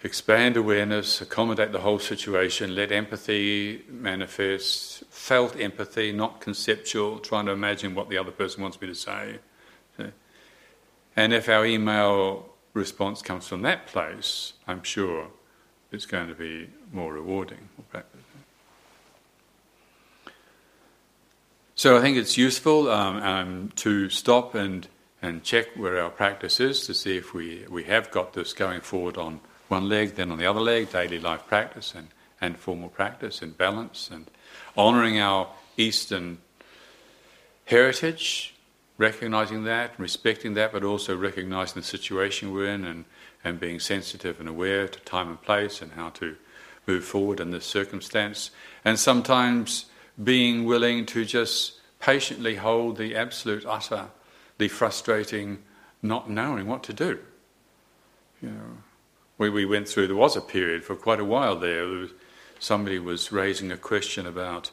expand 0.05 0.59
awareness, 0.59 1.23
accommodate 1.23 1.73
the 1.73 1.81
whole 1.81 1.99
situation, 1.99 2.75
let 2.75 2.92
empathy 2.92 3.85
manifest, 3.88 5.05
felt 5.07 5.59
empathy, 5.59 6.12
not 6.12 6.42
conceptual, 6.42 7.18
trying 7.18 7.47
to 7.47 7.53
imagine 7.53 7.94
what 7.94 8.11
the 8.11 8.18
other 8.18 8.31
person 8.31 8.62
wants 8.62 8.79
me 8.79 8.88
to 8.88 8.94
say. 8.94 9.38
And 11.16 11.33
if 11.33 11.49
our 11.49 11.66
email 11.66 12.49
response 12.74 13.22
comes 13.22 13.46
from 13.46 13.62
that 13.62 13.87
place, 13.87 14.52
I'm 14.66 14.83
sure 14.83 15.28
it's 15.90 16.07
going 16.07 16.28
to 16.28 16.35
be 16.35 16.68
more 16.92 17.12
rewarding. 17.12 17.68
So 21.74 21.96
I 21.96 22.00
think 22.00 22.16
it's 22.16 22.37
useful 22.37 22.90
um, 22.90 23.16
um, 23.18 23.72
to 23.76 24.11
stop 24.11 24.57
and, 24.57 24.88
and 25.22 25.44
check 25.44 25.68
where 25.76 26.02
our 26.02 26.11
practice 26.11 26.59
is 26.59 26.85
to 26.87 26.92
see 26.92 27.16
if 27.16 27.33
we, 27.33 27.66
we 27.70 27.85
have 27.85 28.11
got 28.11 28.33
this 28.33 28.52
going 28.52 28.81
forward 28.81 29.16
on 29.16 29.38
one 29.68 29.88
leg, 29.88 30.16
then 30.16 30.33
on 30.33 30.38
the 30.38 30.46
other 30.46 30.61
leg, 30.61 30.90
daily 30.90 31.20
life 31.20 31.46
practice 31.46 31.94
and, 31.94 32.09
and 32.40 32.59
formal 32.59 32.88
practice 32.88 33.42
and 33.42 33.57
balance 33.57 34.11
and 34.12 34.28
honouring 34.76 35.20
our 35.20 35.48
Eastern 35.76 36.38
heritage, 37.66 38.54
recognizing 38.99 39.65
that, 39.65 39.99
respecting 39.99 40.55
that, 40.55 40.73
but 40.73 40.85
also 40.85 41.17
recognizing 41.17 41.81
the 41.81 41.87
situation 41.87 42.53
we're 42.53 42.69
in 42.69 42.85
and, 42.85 43.05
and 43.45 43.59
being 43.59 43.81
sensitive 43.81 44.41
and 44.41 44.49
aware 44.49 44.89
to 44.89 45.01
time 45.01 45.29
and 45.29 45.41
place 45.41 45.81
and 45.81 45.93
how 45.93 46.11
to 46.11 46.37
move 46.87 47.05
forward 47.05 47.39
in 47.41 47.51
this 47.53 47.65
circumstance. 47.65 48.51
And 48.85 48.99
sometimes 48.99 49.87
being 50.23 50.65
willing 50.65 51.07
to 51.07 51.25
just 51.25 51.75
patiently 52.01 52.57
hold 52.57 52.97
the 52.97 53.15
absolute, 53.15 53.65
utter, 53.65 54.09
the 54.59 54.69
frustrating 54.69 55.59
not 56.03 56.29
knowing 56.29 56.67
what 56.67 56.83
to 56.85 56.93
do. 56.93 57.19
You 58.43 58.51
know, 58.51 58.79
we, 59.37 59.51
we 59.51 59.65
went 59.65 59.89
through, 59.89 60.09
there 60.09 60.17
was 60.17 60.37
a 60.37 60.41
period 60.41 60.85
for 60.85 60.97
quite 60.97 61.21
a 61.21 61.25
while 61.25 61.57
there, 61.57 62.09
somebody 62.59 62.99
was 62.99 63.31
raising 63.31 63.71
a 63.71 63.77
question 63.77 64.27
about 64.27 64.71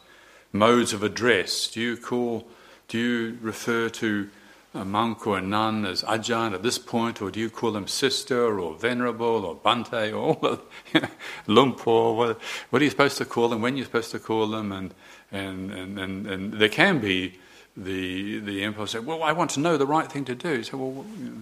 modes 0.52 0.94
of 0.94 1.04
address. 1.04 1.68
Do 1.68 1.82
you 1.82 1.98
call, 1.98 2.48
do 2.88 2.98
you 2.98 3.38
refer 3.42 3.90
to 3.90 4.30
a 4.76 4.84
monk 4.84 5.26
or 5.26 5.38
a 5.38 5.42
nun 5.42 5.86
as 5.86 6.04
Ajahn 6.04 6.54
at 6.54 6.62
this 6.62 6.78
point, 6.78 7.22
or 7.22 7.32
do 7.32 7.40
you 7.40 7.50
call 7.50 7.72
them 7.72 7.88
sister 7.88 8.60
or 8.60 8.76
venerable 8.76 9.46
or 9.46 9.56
Bhante 9.56 10.12
or 10.12 10.18
all 10.18 10.46
of 10.46 10.62
Luang 11.48 11.74
Por? 11.74 12.16
What, 12.16 12.42
what, 12.70 12.82
are 12.82 12.86
you 12.86 12.92
supposed 12.92 13.18
to 13.18 13.26
call 13.26 13.48
them? 13.48 13.62
When 13.62 13.74
are 13.74 13.78
you 13.78 13.86
supposed 13.86 14.12
to 14.12 14.20
call 14.20 14.48
them? 14.48 14.72
And, 14.72 14.94
and, 15.32 15.72
and, 15.72 15.98
and, 15.98 16.28
and 16.28 16.54
there 16.54 16.70
can 16.70 17.00
be 17.00 17.40
the, 17.78 18.40
the 18.40 18.64
impulse 18.64 18.92
say, 18.92 19.00
well, 19.00 19.24
I 19.24 19.32
want 19.32 19.52
to 19.52 19.60
know 19.62 19.78
the 19.78 19.88
right 19.88 20.12
thing 20.12 20.26
to 20.26 20.36
do. 20.36 20.64
So, 20.64 20.78
well, 20.78 21.06
you 21.20 21.26
know, 21.26 21.42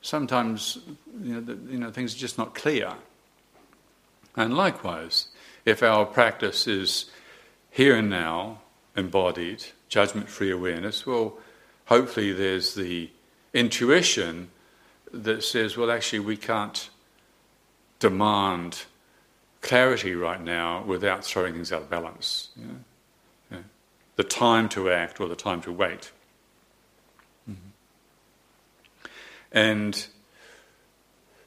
sometimes 0.00 0.78
you 1.22 1.34
know, 1.34 1.40
the, 1.40 1.58
you 1.70 1.78
know, 1.78 1.90
things 1.90 2.14
are 2.14 2.18
just 2.18 2.38
not 2.38 2.54
clear. 2.54 2.94
And 4.36 4.54
likewise, 4.56 5.28
if 5.64 5.82
our 5.82 6.06
practice 6.06 6.66
is 6.66 7.06
here 7.70 7.96
and 7.96 8.08
now, 8.08 8.60
embodied, 8.96 9.64
judgment 9.88 10.28
free 10.28 10.50
awareness, 10.50 11.06
well, 11.06 11.38
hopefully 11.86 12.32
there's 12.32 12.74
the 12.74 13.10
intuition 13.54 14.50
that 15.12 15.42
says, 15.42 15.76
well, 15.76 15.90
actually, 15.90 16.20
we 16.20 16.36
can't 16.36 16.90
demand 17.98 18.84
clarity 19.60 20.14
right 20.14 20.42
now 20.42 20.82
without 20.84 21.24
throwing 21.24 21.54
things 21.54 21.72
out 21.72 21.82
of 21.82 21.90
balance. 21.90 22.50
You 22.56 22.66
know? 22.66 22.78
yeah. 23.50 23.58
The 24.16 24.24
time 24.24 24.68
to 24.70 24.90
act 24.90 25.20
or 25.20 25.28
the 25.28 25.36
time 25.36 25.62
to 25.62 25.72
wait. 25.72 26.12
Mm-hmm. 27.50 27.68
And 29.52 30.06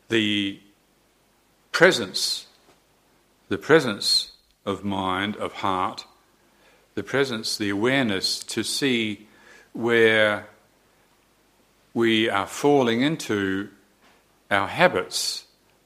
the 0.10 0.60
presence, 1.72 2.48
the 3.48 3.58
presence 3.58 4.32
of 4.66 4.84
mind, 4.84 5.38
of 5.38 5.54
heart, 5.54 6.06
the 6.96 7.04
presence, 7.04 7.58
the 7.58 7.70
awareness 7.70 8.40
to 8.40 8.64
see 8.64 9.28
where 9.74 10.48
we 11.94 12.30
are 12.30 12.48
falling 12.48 13.02
into 13.02 13.70
our 14.50 14.68
habits 14.68 15.46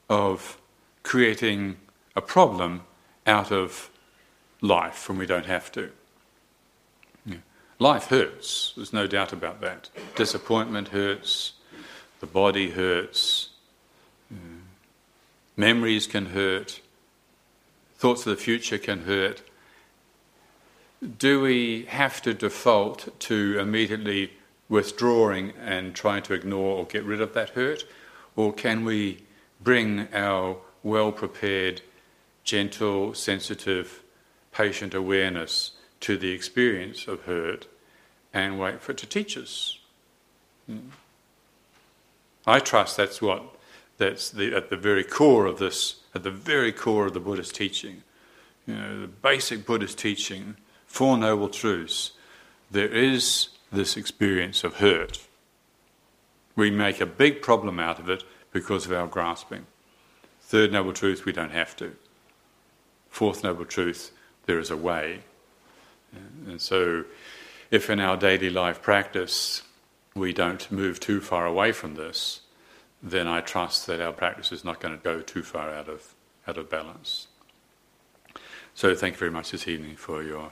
of 0.10 0.58
creating 1.04 1.78
a 2.16 2.22
problem 2.22 2.82
out 3.28 3.52
of 3.52 3.90
life 4.62 5.08
when 5.08 5.18
we 5.18 5.26
don't 5.26 5.46
have 5.46 5.72
to. 5.72 5.92
Life 7.78 8.06
hurts, 8.06 8.74
there's 8.78 8.94
no 8.94 9.06
doubt 9.06 9.34
about 9.34 9.60
that. 9.60 9.90
Disappointment 10.16 10.90
hurts, 10.90 11.54
the 12.22 12.26
body 12.26 12.72
hurts, 12.72 13.50
memories 15.58 16.08
can 16.08 16.28
hurt, 16.28 16.80
thoughts 17.98 18.26
of 18.26 18.38
the 18.38 18.42
future 18.42 18.78
can 18.78 19.02
hurt. 19.02 19.42
Do 21.18 21.42
we 21.42 21.86
have 21.86 22.22
to 22.24 22.34
default 22.34 23.20
to 23.22 23.60
immediately 23.60 24.34
withdrawing 24.70 25.54
and 25.62 25.94
trying 25.94 26.24
to 26.24 26.34
ignore 26.34 26.78
or 26.78 26.86
get 26.86 27.04
rid 27.04 27.22
of 27.22 27.34
that 27.34 27.50
hurt? 27.52 27.84
Or 28.36 28.54
can 28.54 28.86
we 28.86 29.24
bring 29.62 30.08
our 30.14 30.58
well 30.84 31.12
prepared 31.12 31.82
gentle, 32.44 33.14
sensitive, 33.14 34.04
patient 34.52 34.94
awareness 34.94 35.72
to 36.00 36.18
the 36.18 36.32
experience 36.32 37.08
of 37.08 37.24
hurt 37.24 37.68
and 38.34 38.60
wait 38.60 38.82
for 38.82 38.92
it 38.92 38.98
to 39.00 39.08
teach 39.08 39.38
us. 39.38 39.80
Hmm. 40.68 40.90
I 42.46 42.60
trust 42.60 42.96
that's 42.96 43.22
what 43.22 43.44
that's 43.98 44.30
the, 44.30 44.56
at 44.56 44.70
the 44.70 44.78
very 44.78 45.04
core 45.04 45.46
of 45.46 45.58
this, 45.58 46.02
at 46.14 46.24
the 46.24 46.32
very 46.32 46.72
core 46.72 47.08
of 47.08 47.14
the 47.14 47.20
Buddhist 47.20 47.56
teaching. 47.56 48.04
You 48.68 48.76
know, 48.76 49.02
the 49.02 49.08
basic 49.08 49.66
Buddhist 49.66 49.98
teaching, 49.98 50.58
Four 50.96 51.18
Noble 51.18 51.50
Truths. 51.50 52.12
There 52.72 52.88
is 52.88 53.50
this 53.70 53.98
experience 53.98 54.64
of 54.64 54.76
hurt. 54.76 55.20
We 56.56 56.72
make 56.72 57.02
a 57.02 57.06
big 57.06 57.42
problem 57.42 57.82
out 57.82 58.00
of 58.00 58.10
it 58.10 58.24
because 58.54 58.86
of 58.86 58.94
our 58.94 59.06
grasping. 59.06 59.66
Third 60.40 60.72
Noble 60.72 60.94
Truth, 60.94 61.26
we 61.26 61.34
don't 61.34 61.52
have 61.52 61.76
to. 61.76 61.98
Fourth 63.10 63.44
Noble 63.44 63.66
Truth, 63.66 64.12
there 64.46 64.58
is 64.58 64.72
a 64.72 64.78
way. 64.78 65.24
And 66.48 66.62
so, 66.62 67.04
if 67.72 67.90
in 67.90 68.00
our 68.00 68.16
daily 68.16 68.50
life 68.50 68.82
practice 68.82 69.64
we 70.16 70.32
don't 70.32 70.72
move 70.72 71.02
too 71.02 71.20
far 71.20 71.46
away 71.46 71.74
from 71.74 71.96
this, 71.96 72.40
then 73.04 73.28
I 73.28 73.42
trust 73.42 73.86
that 73.88 74.00
our 74.00 74.14
practice 74.14 74.54
is 74.54 74.64
not 74.64 74.80
going 74.80 74.98
to 74.98 75.04
go 75.04 75.20
too 75.20 75.44
far 75.44 75.72
out 75.72 75.90
of, 75.90 76.16
out 76.48 76.58
of 76.58 76.70
balance. 76.70 77.28
So, 78.74 78.96
thank 78.96 79.16
you 79.16 79.20
very 79.20 79.32
much 79.32 79.52
this 79.52 79.68
evening 79.68 79.98
for 79.98 80.24
your 80.24 80.52